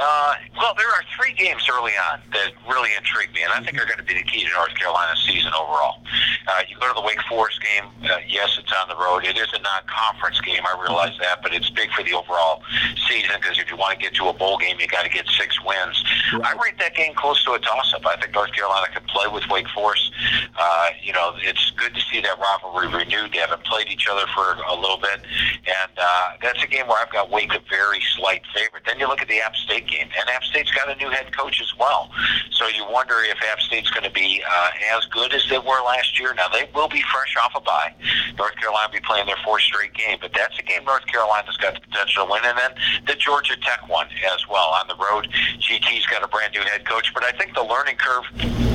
Uh, 0.00 0.32
well, 0.56 0.72
there 0.78 0.88
are 0.88 1.04
three 1.12 1.34
games 1.34 1.60
early 1.68 1.92
on 2.10 2.20
that 2.32 2.56
really 2.64 2.88
intrigue 2.96 3.28
me, 3.34 3.42
and 3.44 3.52
I 3.52 3.60
think 3.60 3.76
are 3.76 3.84
going 3.84 4.00
to 4.00 4.08
be 4.08 4.14
the 4.14 4.24
key 4.24 4.48
to 4.48 4.50
North 4.56 4.72
Carolina's 4.74 5.20
season 5.28 5.52
overall. 5.52 6.00
Uh, 6.48 6.64
you 6.68 6.76
go 6.80 6.88
to 6.88 6.94
the 6.96 7.04
Wake 7.04 7.20
Forest 7.28 7.60
game. 7.60 7.84
Uh, 8.08 8.16
yes, 8.26 8.56
it's 8.56 8.72
on 8.72 8.88
the 8.88 8.96
road. 8.96 9.28
It 9.28 9.36
is 9.36 9.52
a 9.52 9.60
non-conference 9.60 10.40
game. 10.40 10.64
I 10.64 10.72
realize 10.80 11.12
that, 11.20 11.42
but 11.42 11.52
it's 11.52 11.68
big 11.68 11.92
for 11.92 12.02
the 12.02 12.14
overall 12.16 12.62
season 13.08 13.36
because 13.44 13.58
if 13.58 13.70
you 13.70 13.76
want 13.76 13.92
to 13.92 14.00
get 14.00 14.14
to 14.14 14.28
a 14.28 14.32
bowl 14.32 14.56
game, 14.56 14.80
you 14.80 14.88
got 14.88 15.04
to 15.04 15.10
get 15.10 15.28
six 15.36 15.60
wins. 15.60 16.02
Right. 16.32 16.56
I 16.56 16.64
rate 16.64 16.78
that 16.78 16.96
game 16.96 17.12
close 17.14 17.44
to 17.44 17.52
a 17.52 17.58
toss-up. 17.58 18.06
I 18.06 18.16
think 18.16 18.32
North 18.32 18.52
Carolina 18.56 18.88
can 18.88 19.04
play 19.04 19.28
with 19.28 19.44
Wake 19.50 19.68
Forest. 19.68 20.12
Uh, 20.58 20.88
you 21.04 21.12
know, 21.12 21.36
it's 21.44 21.72
good 21.76 21.92
to 21.94 22.00
see 22.08 22.22
that 22.22 22.40
rivalry 22.40 22.88
renewed. 22.88 23.32
They 23.36 23.44
haven't 23.44 23.64
played 23.64 23.88
each 23.88 24.08
other 24.08 24.24
for 24.32 24.56
a 24.64 24.74
little 24.74 24.96
bit, 24.96 25.20
and 25.68 25.92
uh, 26.00 26.40
that's 26.40 26.62
a 26.64 26.66
game 26.66 26.88
where 26.88 26.96
I've 26.96 27.12
got 27.12 27.28
Wake 27.28 27.52
a 27.52 27.60
very 27.68 28.00
slight 28.16 28.42
favorite. 28.54 28.84
Then 28.86 28.98
you 28.98 29.06
look 29.06 29.20
at 29.20 29.28
the 29.28 29.40
App 29.40 29.54
State 29.56 29.89
game, 29.90 30.08
and 30.18 30.30
App 30.30 30.44
State's 30.44 30.70
got 30.70 30.88
a 30.88 30.96
new 30.96 31.10
head 31.10 31.36
coach 31.36 31.60
as 31.60 31.72
well. 31.78 32.10
So 32.50 32.68
you 32.68 32.84
wonder 32.88 33.14
if 33.24 33.38
App 33.50 33.60
State's 33.60 33.90
going 33.90 34.04
to 34.04 34.10
be 34.10 34.42
uh, 34.48 34.96
as 34.96 35.04
good 35.06 35.32
as 35.34 35.46
they 35.48 35.58
were 35.58 35.80
last 35.84 36.18
year. 36.18 36.34
Now 36.34 36.48
they 36.48 36.68
will 36.74 36.88
be 36.88 37.02
fresh 37.12 37.36
off 37.42 37.52
a 37.56 37.60
bye. 37.60 37.94
North 38.38 38.56
Carolina 38.56 38.88
will 38.88 39.00
be 39.00 39.04
playing 39.04 39.26
their 39.26 39.40
fourth 39.44 39.62
straight 39.62 39.94
game, 39.94 40.18
but 40.20 40.32
that's 40.34 40.58
a 40.58 40.62
game 40.62 40.84
North 40.84 41.06
Carolina's 41.06 41.56
got 41.56 41.74
the 41.74 41.80
potential 41.80 42.26
to 42.26 42.32
win. 42.32 42.42
And 42.44 42.58
then 42.58 43.04
the 43.06 43.14
Georgia 43.14 43.56
Tech 43.60 43.88
one 43.88 44.06
as 44.32 44.46
well 44.48 44.70
on 44.78 44.88
the 44.88 44.96
road. 44.96 45.28
GT's 45.58 46.06
got 46.06 46.22
a 46.22 46.28
brand 46.28 46.54
new 46.54 46.62
head 46.62 46.86
coach, 46.86 47.12
but 47.14 47.24
I 47.24 47.32
think 47.32 47.54
the 47.54 47.64
learning 47.64 47.96
curve 47.96 48.69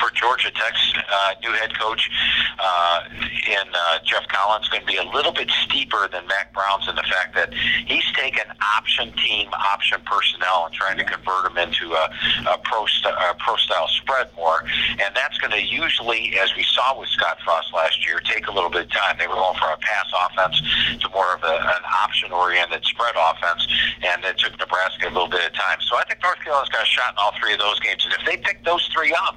for 0.00 0.10
Georgia 0.14 0.50
Tech's 0.50 0.92
uh, 0.96 1.34
new 1.42 1.52
head 1.52 1.78
coach 1.78 2.10
uh, 2.58 3.00
in 3.46 3.68
uh, 3.74 3.98
Geoff 4.04 4.26
Collins 4.28 4.68
going 4.68 4.80
to 4.80 4.86
be 4.86 4.96
a 4.96 5.04
little 5.04 5.32
bit 5.32 5.50
steeper 5.64 6.08
than 6.10 6.26
Mack 6.26 6.52
Brown's 6.52 6.88
in 6.88 6.96
the 6.96 7.02
fact 7.02 7.34
that 7.34 7.52
he's 7.86 8.04
taken 8.12 8.44
option 8.76 9.12
team, 9.12 9.48
option 9.52 10.00
personnel, 10.04 10.66
and 10.66 10.74
trying 10.74 10.96
to 10.96 11.04
convert 11.04 11.44
them 11.44 11.58
into 11.58 11.92
a, 11.92 12.10
a 12.48 12.58
pro 12.64 12.86
st- 12.86 13.14
a 13.14 13.34
pro 13.38 13.56
style 13.56 13.88
spread 13.88 14.28
more, 14.36 14.64
and 14.98 15.14
that's 15.14 15.36
going 15.38 15.52
to 15.52 15.62
usually, 15.62 16.38
as 16.38 16.54
we 16.56 16.64
saw 16.64 16.98
with 16.98 17.08
Scott 17.10 17.38
Frost 17.44 17.72
last 17.74 18.06
year, 18.06 18.20
take 18.20 18.46
a 18.46 18.52
little 18.52 18.70
bit 18.70 18.86
of 18.86 18.90
time. 18.90 19.16
They 19.18 19.28
were 19.28 19.34
going 19.34 19.58
from 19.58 19.70
a 19.72 19.76
pass 19.78 20.08
offense 20.16 20.62
to 21.00 21.08
more 21.10 21.34
of 21.34 21.42
a, 21.42 21.54
an 21.76 21.84
option 22.02 22.32
oriented 22.32 22.84
spread 22.84 23.14
offense, 23.16 23.66
and 24.02 24.24
it 24.24 24.38
took 24.38 24.58
Nebraska 24.58 25.08
a 25.08 25.12
little 25.12 25.28
bit 25.28 25.44
of 25.44 25.52
time. 25.52 25.78
So 25.82 25.96
I 25.96 26.04
think 26.04 26.22
North 26.22 26.40
Carolina's 26.40 26.68
got 26.70 26.82
a 26.82 26.86
shot 26.86 27.12
in 27.12 27.18
all 27.18 27.32
three 27.40 27.52
of 27.52 27.58
those 27.58 27.78
games, 27.80 28.04
and 28.04 28.14
if 28.14 28.24
they 28.24 28.36
pick 28.36 28.64
those 28.64 28.86
three 28.94 29.12
up, 29.26 29.36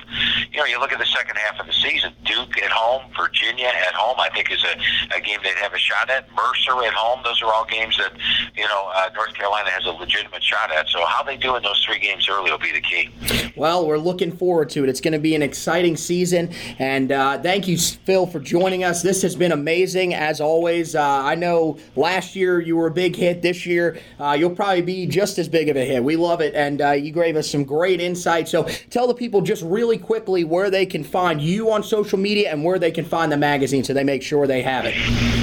you 0.54 0.60
know, 0.60 0.66
you 0.66 0.80
look 0.80 0.92
at 0.92 1.00
the 1.00 1.06
second 1.06 1.36
half 1.38 1.60
of 1.60 1.66
the 1.66 1.74
season. 1.74 2.14
Duke 2.26 2.62
at 2.62 2.72
home, 2.72 3.12
Virginia 3.18 3.66
at 3.66 3.94
home, 3.94 4.18
I 4.20 4.30
think 4.30 4.52
is 4.52 4.64
a, 4.64 5.18
a 5.18 5.20
game 5.20 5.40
they'd 5.44 5.56
have 5.56 5.74
a 5.74 5.80
shot 5.80 6.10
at. 6.10 6.32
Mercer 6.34 6.84
at 6.84 6.94
home, 6.94 7.22
those 7.24 7.42
are 7.42 7.52
all 7.52 7.66
games 7.66 7.98
that 7.98 8.14
you 8.56 8.64
know 8.68 8.92
uh, 8.94 9.10
North 9.16 9.34
Carolina 9.34 9.72
has 9.72 9.86
a 9.86 9.92
legitimate 9.92 10.44
shot 10.44 10.72
at. 10.72 10.88
So 10.90 11.04
how 11.06 11.24
they 11.24 11.38
do 11.38 11.56
in 11.56 11.64
those 11.64 11.84
three 11.84 12.00
games 12.00 12.28
early 12.30 12.52
will 12.52 12.60
be 12.60 12.72
the 12.72 12.82
key. 12.82 13.10
Well, 13.56 13.88
we're 13.88 13.98
looking 13.98 14.32
forward 14.32 14.70
to 14.72 14.84
it. 14.84 14.90
It's 14.90 15.02
going 15.02 15.14
to 15.14 15.20
be 15.20 15.34
an 15.36 15.42
exciting 15.42 15.98
season, 15.98 16.54
and 16.78 17.12
uh, 17.12 17.42
thank 17.42 17.68
you, 17.68 17.78
Phil, 17.78 18.28
for 18.28 18.40
joining 18.40 18.84
us. 18.84 19.02
This 19.02 19.24
has 19.24 19.36
been 19.36 19.52
amazing 19.52 20.14
as 20.14 20.40
always. 20.40 20.96
Uh, 20.96 21.02
I 21.02 21.34
know 21.36 21.80
last 21.96 22.36
year 22.36 22.60
you 22.60 22.78
were 22.78 22.88
a 22.88 22.92
big 22.92 23.16
hit. 23.16 23.42
This 23.42 23.66
year 23.66 24.00
uh, 24.20 24.36
you'll 24.38 24.56
probably 24.56 24.82
be 24.84 25.08
just 25.08 25.40
as 25.40 25.48
big 25.48 25.70
of 25.70 25.78
a 25.78 25.86
hit. 25.86 26.04
We 26.04 26.16
love 26.16 26.42
it, 26.42 26.54
and 26.54 26.80
uh, 26.82 26.92
you 26.92 27.12
gave 27.12 27.36
us 27.36 27.50
some 27.50 27.64
great 27.64 28.00
insight. 28.00 28.48
So 28.48 28.64
tell 28.92 29.08
the 29.08 29.16
people 29.16 29.42
just 29.42 29.64
really 29.64 29.98
quickly 29.98 30.43
where 30.44 30.70
they 30.70 30.86
can 30.86 31.04
find 31.04 31.42
you 31.42 31.72
on 31.72 31.84
social 31.84 32.18
media 32.18 32.52
and 32.52 32.64
where 32.64 32.80
they 32.80 32.92
can 32.92 33.06
find 33.06 33.32
the 33.32 33.38
magazine 33.38 33.84
so 33.84 33.94
they 33.94 34.04
make 34.04 34.22
sure 34.22 34.48
they 34.48 34.62
have 34.62 34.86
it. 34.86 35.43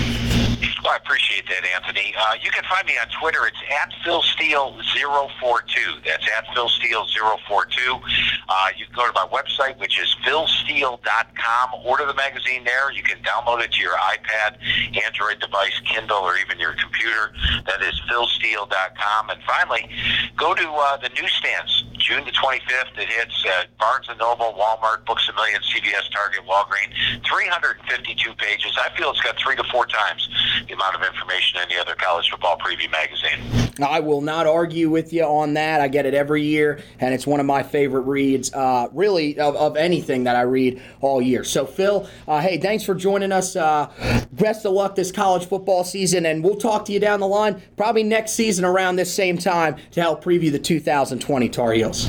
I 0.91 0.97
appreciate 0.97 1.47
that, 1.47 1.63
Anthony. 1.71 2.13
Uh, 2.19 2.35
you 2.43 2.51
can 2.51 2.65
find 2.65 2.85
me 2.85 2.99
on 2.99 3.07
Twitter. 3.21 3.47
It's 3.47 3.63
at 3.71 3.93
PhilSteele042. 4.03 6.03
That's 6.05 6.27
at 6.37 6.47
PhilSteele042. 6.51 8.03
Uh, 8.49 8.69
you 8.77 8.87
can 8.87 8.95
go 8.97 9.07
to 9.07 9.13
my 9.15 9.29
website, 9.31 9.79
which 9.79 10.01
is 10.01 10.17
PhilSteele.com. 10.27 11.71
Order 11.85 12.07
the 12.07 12.15
magazine 12.15 12.65
there. 12.65 12.91
You 12.91 13.05
can 13.05 13.23
download 13.23 13.63
it 13.63 13.71
to 13.73 13.81
your 13.81 13.95
iPad, 13.95 14.59
Android 15.07 15.39
device, 15.39 15.79
Kindle, 15.85 16.19
or 16.19 16.37
even 16.39 16.59
your 16.59 16.75
computer. 16.75 17.31
That 17.67 17.83
is 17.83 17.95
PhilSteele.com. 18.11 19.31
And 19.31 19.41
finally, 19.47 19.89
go 20.37 20.55
to 20.55 20.69
uh, 20.69 20.97
the 20.97 21.11
newsstands. 21.11 21.85
June 21.99 22.25
the 22.25 22.33
25th, 22.33 22.99
it 22.99 23.11
hits 23.11 23.45
uh, 23.47 23.65
Barnes 23.79 24.09
& 24.13 24.19
Noble, 24.19 24.57
Walmart, 24.59 25.05
Books 25.05 25.29
A 25.29 25.35
Million, 25.35 25.61
CVS, 25.61 26.11
Target, 26.11 26.41
Walgreens. 26.49 26.97
352 27.29 28.33
pages. 28.35 28.77
I 28.81 28.89
feel 28.97 29.11
it's 29.11 29.21
got 29.21 29.39
three 29.39 29.55
to 29.55 29.63
four 29.65 29.85
times 29.87 30.27
the 30.71 30.77
amount 30.81 30.97
of 30.97 31.03
information 31.03 31.59
in 31.59 31.71
any 31.71 31.79
other 31.79 31.95
college 31.95 32.31
football 32.31 32.57
preview 32.59 32.91
magazine. 32.91 33.39
I 33.83 34.01
will 34.01 34.21
not 34.21 34.47
argue 34.47 34.91
with 34.91 35.13
you 35.13 35.25
on 35.25 35.55
that. 35.55 35.81
I 35.81 35.89
get 35.89 36.07
it 36.07 36.15
every 36.15 36.43
year, 36.43 36.83
and 36.99 37.15
it's 37.15 37.27
one 37.27 37.41
of 37.41 37.47
my 37.47 37.63
favorite 37.63 38.03
reads, 38.03 38.53
uh, 38.53 38.89
really, 38.93 39.39
of, 39.39 39.57
of, 39.57 39.77
anything 39.77 40.25
that 40.25 40.37
I 40.37 40.43
read 40.43 40.83
all 41.01 41.23
year. 41.23 41.45
So, 41.45 41.65
Phil, 41.65 42.09
uh, 42.27 42.41
hey, 42.41 42.59
thanks 42.59 42.85
for 42.85 42.95
joining 42.95 43.33
us. 43.33 43.57
Uh, 43.57 43.91
best 44.33 44.67
of 44.67 44.73
luck 44.73 44.95
this 44.97 45.13
college 45.13 45.47
football 45.47 45.85
season, 45.85 46.27
and 46.27 46.43
we'll 46.43 46.57
talk 46.57 46.85
to 46.87 46.93
you 46.93 47.01
down 47.01 47.21
the 47.21 47.29
line, 47.29 47.63
probably 47.77 48.03
next 48.03 48.33
season 48.33 48.65
around 48.65 48.97
this 48.97 49.13
same 49.13 49.39
time, 49.39 49.77
to 49.93 50.01
help 50.01 50.23
preview 50.23 50.51
the 50.51 50.59
2020 50.59 51.49
Tar 51.49 51.73
Heels. 51.73 52.09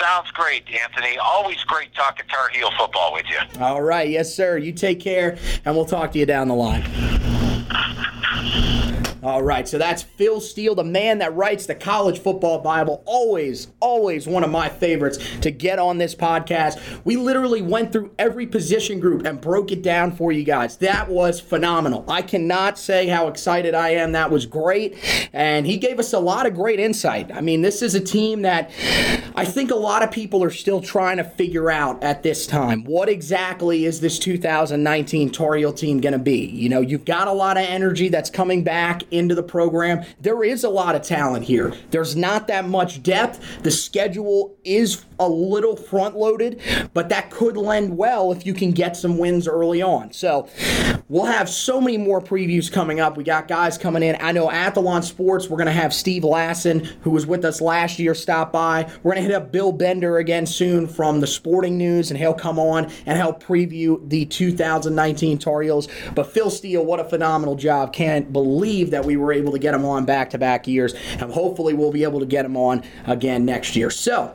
Sounds 0.00 0.30
great, 0.32 0.64
Anthony. 0.68 1.18
Always 1.18 1.62
great 1.64 1.92
talking 1.94 2.26
Tar 2.28 2.48
Heel 2.50 2.70
football 2.78 3.12
with 3.12 3.26
you. 3.28 3.60
All 3.60 3.82
right. 3.82 4.08
Yes, 4.08 4.34
sir. 4.34 4.56
You 4.58 4.72
take 4.72 5.00
care, 5.00 5.38
and 5.64 5.74
we'll 5.74 5.86
talk 5.86 6.12
to 6.12 6.18
you 6.18 6.26
down 6.26 6.48
the 6.48 6.54
line. 6.54 6.82
All 9.22 9.42
right, 9.42 9.66
so 9.66 9.76
that's 9.76 10.02
Phil 10.02 10.40
Steele, 10.40 10.76
the 10.76 10.84
man 10.84 11.18
that 11.18 11.34
writes 11.34 11.66
the 11.66 11.74
college 11.74 12.20
football 12.20 12.60
Bible. 12.60 13.02
Always, 13.06 13.66
always 13.80 14.28
one 14.28 14.44
of 14.44 14.50
my 14.50 14.68
favorites 14.68 15.18
to 15.40 15.50
get 15.50 15.80
on 15.80 15.98
this 15.98 16.14
podcast. 16.14 16.80
We 17.04 17.16
literally 17.16 17.60
went 17.60 17.92
through 17.92 18.12
every 18.20 18.46
position 18.46 19.00
group 19.00 19.26
and 19.26 19.40
broke 19.40 19.72
it 19.72 19.82
down 19.82 20.12
for 20.12 20.30
you 20.30 20.44
guys. 20.44 20.76
That 20.76 21.08
was 21.08 21.40
phenomenal. 21.40 22.04
I 22.08 22.22
cannot 22.22 22.78
say 22.78 23.08
how 23.08 23.26
excited 23.26 23.74
I 23.74 23.90
am. 23.90 24.12
That 24.12 24.30
was 24.30 24.46
great. 24.46 24.96
And 25.32 25.66
he 25.66 25.76
gave 25.76 25.98
us 25.98 26.12
a 26.12 26.20
lot 26.20 26.46
of 26.46 26.54
great 26.54 26.78
insight. 26.78 27.32
I 27.32 27.40
mean, 27.40 27.62
this 27.62 27.82
is 27.82 27.96
a 27.96 28.00
team 28.00 28.42
that 28.42 28.70
I 29.38 29.44
think 29.44 29.70
a 29.70 29.76
lot 29.76 30.02
of 30.02 30.10
people 30.10 30.42
are 30.42 30.50
still 30.50 30.80
trying 30.80 31.18
to 31.18 31.24
figure 31.24 31.70
out 31.70 32.02
at 32.02 32.22
this 32.22 32.46
time. 32.46 32.84
What 32.84 33.10
exactly 33.10 33.84
is 33.84 34.00
this 34.00 34.18
2019 34.18 35.30
Tar 35.30 35.56
Heel 35.56 35.74
team 35.74 36.00
going 36.00 36.14
to 36.14 36.18
be? 36.18 36.46
You 36.46 36.70
know, 36.70 36.80
you've 36.80 37.04
got 37.04 37.28
a 37.28 37.32
lot 37.32 37.58
of 37.58 37.64
energy 37.64 38.08
that's 38.08 38.30
coming 38.30 38.64
back 38.64 39.02
into 39.10 39.34
the 39.34 39.42
program. 39.42 40.04
There 40.18 40.42
is 40.42 40.64
a 40.64 40.70
lot 40.70 40.94
of 40.94 41.02
talent 41.02 41.44
here. 41.44 41.74
There's 41.90 42.16
not 42.16 42.48
that 42.48 42.66
much 42.66 43.02
depth. 43.02 43.62
The 43.62 43.70
schedule 43.70 44.56
is 44.64 45.04
a 45.18 45.28
little 45.28 45.76
front 45.76 46.16
loaded, 46.16 46.60
but 46.94 47.10
that 47.10 47.30
could 47.30 47.58
lend 47.58 47.96
well 47.96 48.32
if 48.32 48.46
you 48.46 48.54
can 48.54 48.72
get 48.72 48.96
some 48.96 49.18
wins 49.18 49.46
early 49.46 49.82
on. 49.82 50.12
So 50.12 50.48
we'll 51.08 51.26
have 51.26 51.48
so 51.48 51.80
many 51.80 51.98
more 51.98 52.20
previews 52.20 52.72
coming 52.72 53.00
up. 53.00 53.16
We 53.16 53.24
got 53.24 53.48
guys 53.48 53.76
coming 53.76 54.02
in. 54.02 54.16
I 54.20 54.32
know 54.32 54.48
Athlon 54.48 55.04
Sports, 55.04 55.48
we're 55.48 55.58
going 55.58 55.66
to 55.66 55.72
have 55.72 55.92
Steve 55.92 56.22
Lassan, 56.22 56.86
who 57.02 57.10
was 57.10 57.26
with 57.26 57.44
us 57.44 57.60
last 57.60 57.98
year, 57.98 58.14
stop 58.14 58.52
by. 58.52 58.90
We're 59.02 59.14
going 59.14 59.24
to 59.24 59.25
hit 59.26 59.34
up 59.34 59.50
Bill 59.50 59.72
Bender 59.72 60.18
again 60.18 60.46
soon 60.46 60.86
from 60.86 61.18
the 61.18 61.26
Sporting 61.26 61.76
News, 61.76 62.12
and 62.12 62.18
he'll 62.18 62.32
come 62.32 62.60
on 62.60 62.88
and 63.06 63.18
help 63.18 63.42
preview 63.42 63.98
the 64.08 64.24
2019 64.24 65.38
Tar 65.38 65.62
Heels. 65.62 65.88
But 66.14 66.28
Phil 66.28 66.48
Steele, 66.48 66.84
what 66.84 67.00
a 67.00 67.04
phenomenal 67.04 67.56
job. 67.56 67.92
Can't 67.92 68.32
believe 68.32 68.92
that 68.92 69.04
we 69.04 69.16
were 69.16 69.32
able 69.32 69.50
to 69.50 69.58
get 69.58 69.74
him 69.74 69.84
on 69.84 70.04
back 70.04 70.30
to 70.30 70.38
back 70.38 70.68
years, 70.68 70.94
and 71.18 71.32
hopefully 71.32 71.74
we'll 71.74 71.90
be 71.90 72.04
able 72.04 72.20
to 72.20 72.26
get 72.26 72.44
him 72.44 72.56
on 72.56 72.84
again 73.04 73.44
next 73.44 73.74
year. 73.74 73.90
So, 73.90 74.32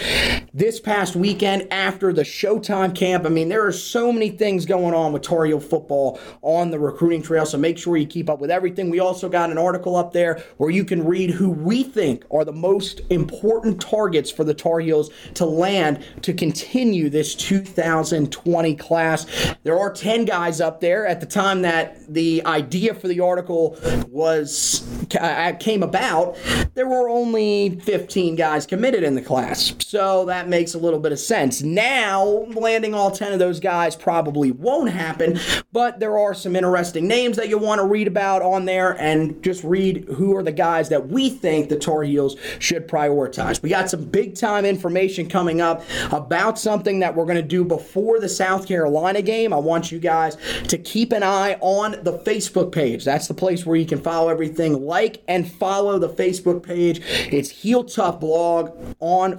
this 0.56 0.80
past 0.80 1.14
weekend 1.14 1.68
after 1.70 2.12
the 2.12 2.22
Showtime 2.22 2.94
camp. 2.94 3.26
I 3.26 3.28
mean, 3.28 3.50
there 3.50 3.66
are 3.66 3.72
so 3.72 4.10
many 4.10 4.30
things 4.30 4.64
going 4.64 4.94
on 4.94 5.12
with 5.12 5.22
Tar 5.22 5.46
football 5.60 6.18
on 6.40 6.70
the 6.70 6.78
recruiting 6.78 7.22
trail, 7.22 7.44
so 7.44 7.58
make 7.58 7.76
sure 7.76 7.96
you 7.96 8.06
keep 8.06 8.30
up 8.30 8.40
with 8.40 8.50
everything. 8.50 8.88
We 8.88 8.98
also 8.98 9.28
got 9.28 9.50
an 9.50 9.58
article 9.58 9.96
up 9.96 10.12
there 10.12 10.42
where 10.56 10.70
you 10.70 10.84
can 10.84 11.04
read 11.04 11.30
who 11.30 11.50
we 11.50 11.82
think 11.82 12.24
are 12.30 12.44
the 12.44 12.52
most 12.52 13.02
important 13.10 13.80
targets 13.80 14.30
for 14.30 14.44
the 14.44 14.54
Tar 14.54 14.80
Heels 14.80 15.10
to 15.34 15.44
land 15.44 16.04
to 16.22 16.32
continue 16.32 17.10
this 17.10 17.34
2020 17.34 18.74
class. 18.76 19.54
There 19.62 19.78
are 19.78 19.92
10 19.92 20.24
guys 20.24 20.60
up 20.60 20.80
there. 20.80 21.06
At 21.06 21.20
the 21.20 21.26
time 21.26 21.62
that 21.62 21.98
the 22.08 22.44
idea 22.46 22.94
for 22.94 23.08
the 23.08 23.20
article 23.20 23.76
was 24.08 24.86
uh, 25.20 25.52
came 25.60 25.82
about, 25.82 26.36
there 26.74 26.88
were 26.88 27.10
only 27.10 27.78
15 27.80 28.36
guys 28.36 28.66
committed 28.66 29.02
in 29.02 29.14
the 29.14 29.22
class. 29.22 29.74
So 29.78 30.15
Oh, 30.16 30.24
that 30.24 30.48
makes 30.48 30.72
a 30.72 30.78
little 30.78 30.98
bit 30.98 31.12
of 31.12 31.18
sense. 31.18 31.60
Now, 31.60 32.24
landing 32.24 32.94
all 32.94 33.10
10 33.10 33.34
of 33.34 33.38
those 33.38 33.60
guys 33.60 33.94
probably 33.94 34.50
won't 34.50 34.88
happen, 34.88 35.38
but 35.72 36.00
there 36.00 36.16
are 36.16 36.32
some 36.32 36.56
interesting 36.56 37.06
names 37.06 37.36
that 37.36 37.50
you'll 37.50 37.60
want 37.60 37.82
to 37.82 37.86
read 37.86 38.08
about 38.08 38.40
on 38.40 38.64
there 38.64 38.98
and 38.98 39.42
just 39.42 39.62
read 39.62 40.06
who 40.16 40.34
are 40.34 40.42
the 40.42 40.52
guys 40.52 40.88
that 40.88 41.08
we 41.08 41.28
think 41.28 41.68
the 41.68 41.76
Tar 41.76 42.02
Heels 42.02 42.36
should 42.60 42.88
prioritize. 42.88 43.60
We 43.60 43.68
got 43.68 43.90
some 43.90 44.06
big 44.06 44.36
time 44.36 44.64
information 44.64 45.28
coming 45.28 45.60
up 45.60 45.82
about 46.10 46.58
something 46.58 47.00
that 47.00 47.14
we're 47.14 47.26
going 47.26 47.36
to 47.36 47.42
do 47.42 47.62
before 47.62 48.18
the 48.18 48.30
South 48.30 48.66
Carolina 48.66 49.20
game. 49.20 49.52
I 49.52 49.58
want 49.58 49.92
you 49.92 49.98
guys 49.98 50.38
to 50.68 50.78
keep 50.78 51.12
an 51.12 51.24
eye 51.24 51.58
on 51.60 52.02
the 52.04 52.20
Facebook 52.20 52.72
page. 52.72 53.04
That's 53.04 53.28
the 53.28 53.34
place 53.34 53.66
where 53.66 53.76
you 53.76 53.84
can 53.84 54.00
follow 54.00 54.30
everything. 54.30 54.86
Like 54.86 55.22
and 55.28 55.46
follow 55.46 55.98
the 55.98 56.08
Facebook 56.08 56.62
page. 56.62 57.02
It's 57.30 57.50
Heel 57.50 57.84
Tough 57.84 58.18
Blog 58.18 58.70
on 59.00 59.38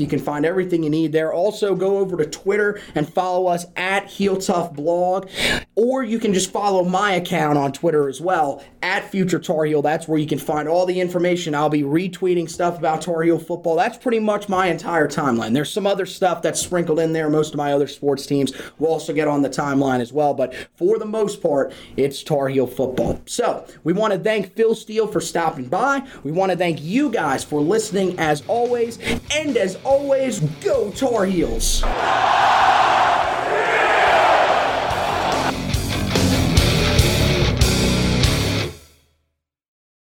You 0.00 0.06
can 0.06 0.18
find 0.18 0.44
everything 0.44 0.82
you 0.82 0.90
need 0.90 1.12
there. 1.12 1.32
Also, 1.32 1.74
go 1.74 1.98
over 1.98 2.16
to 2.16 2.26
Twitter 2.26 2.80
and 2.94 3.12
follow 3.12 3.46
us 3.46 3.66
at 3.76 4.06
Heel 4.06 4.36
Tough 4.36 4.74
Blog, 4.74 5.28
or 5.74 6.02
you 6.02 6.18
can 6.18 6.34
just 6.34 6.50
follow 6.50 6.84
my 6.84 7.12
account 7.12 7.58
on 7.58 7.72
Twitter 7.72 8.08
as 8.08 8.20
well 8.20 8.62
at 8.82 9.10
Future 9.10 9.38
Tar 9.38 9.64
Heel. 9.64 9.82
That's 9.82 10.08
where 10.08 10.18
you 10.18 10.26
can 10.26 10.38
find 10.38 10.68
all 10.68 10.86
the 10.86 11.00
information. 11.00 11.54
I'll 11.54 11.68
be 11.68 11.82
retweeting 11.82 12.48
stuff 12.48 12.78
about 12.78 13.02
Tar 13.02 13.22
Heel 13.22 13.38
football. 13.38 13.76
That's 13.76 13.98
pretty 13.98 14.18
much 14.18 14.48
my 14.48 14.66
entire 14.68 15.08
timeline. 15.08 15.52
There's 15.52 15.72
some 15.72 15.86
other 15.86 16.06
stuff 16.06 16.42
that's 16.42 16.60
sprinkled 16.60 16.98
in 16.98 17.12
there. 17.12 17.30
Most 17.30 17.54
of 17.54 17.58
my 17.58 17.72
other 17.72 17.88
sports 17.88 18.26
teams 18.26 18.52
will 18.78 18.88
also 18.88 19.12
get 19.12 19.28
on 19.28 19.42
the 19.42 19.50
timeline 19.50 20.00
as 20.00 20.12
well, 20.12 20.34
but 20.34 20.54
for 20.76 20.98
the 20.98 21.06
most 21.06 21.42
part, 21.42 21.72
it's 21.96 22.22
Tar 22.22 22.48
Heel 22.48 22.66
football. 22.66 23.20
So 23.26 23.66
we 23.84 23.92
want 23.92 24.12
to 24.12 24.18
thank 24.18 24.54
Phil 24.54 24.74
Steele 24.74 25.06
for 25.06 25.20
stopping 25.20 25.68
by. 25.68 26.06
We 26.22 26.32
want 26.32 26.52
to 26.52 26.58
thank 26.58 26.82
you 26.82 27.10
guys 27.10 27.44
for 27.44 27.60
listening 27.60 28.18
as 28.18 28.42
always. 28.46 28.98
And 29.34 29.56
as 29.56 29.76
always, 29.88 30.40
go 30.60 30.90
Tar 30.90 31.24
Heels! 31.24 31.82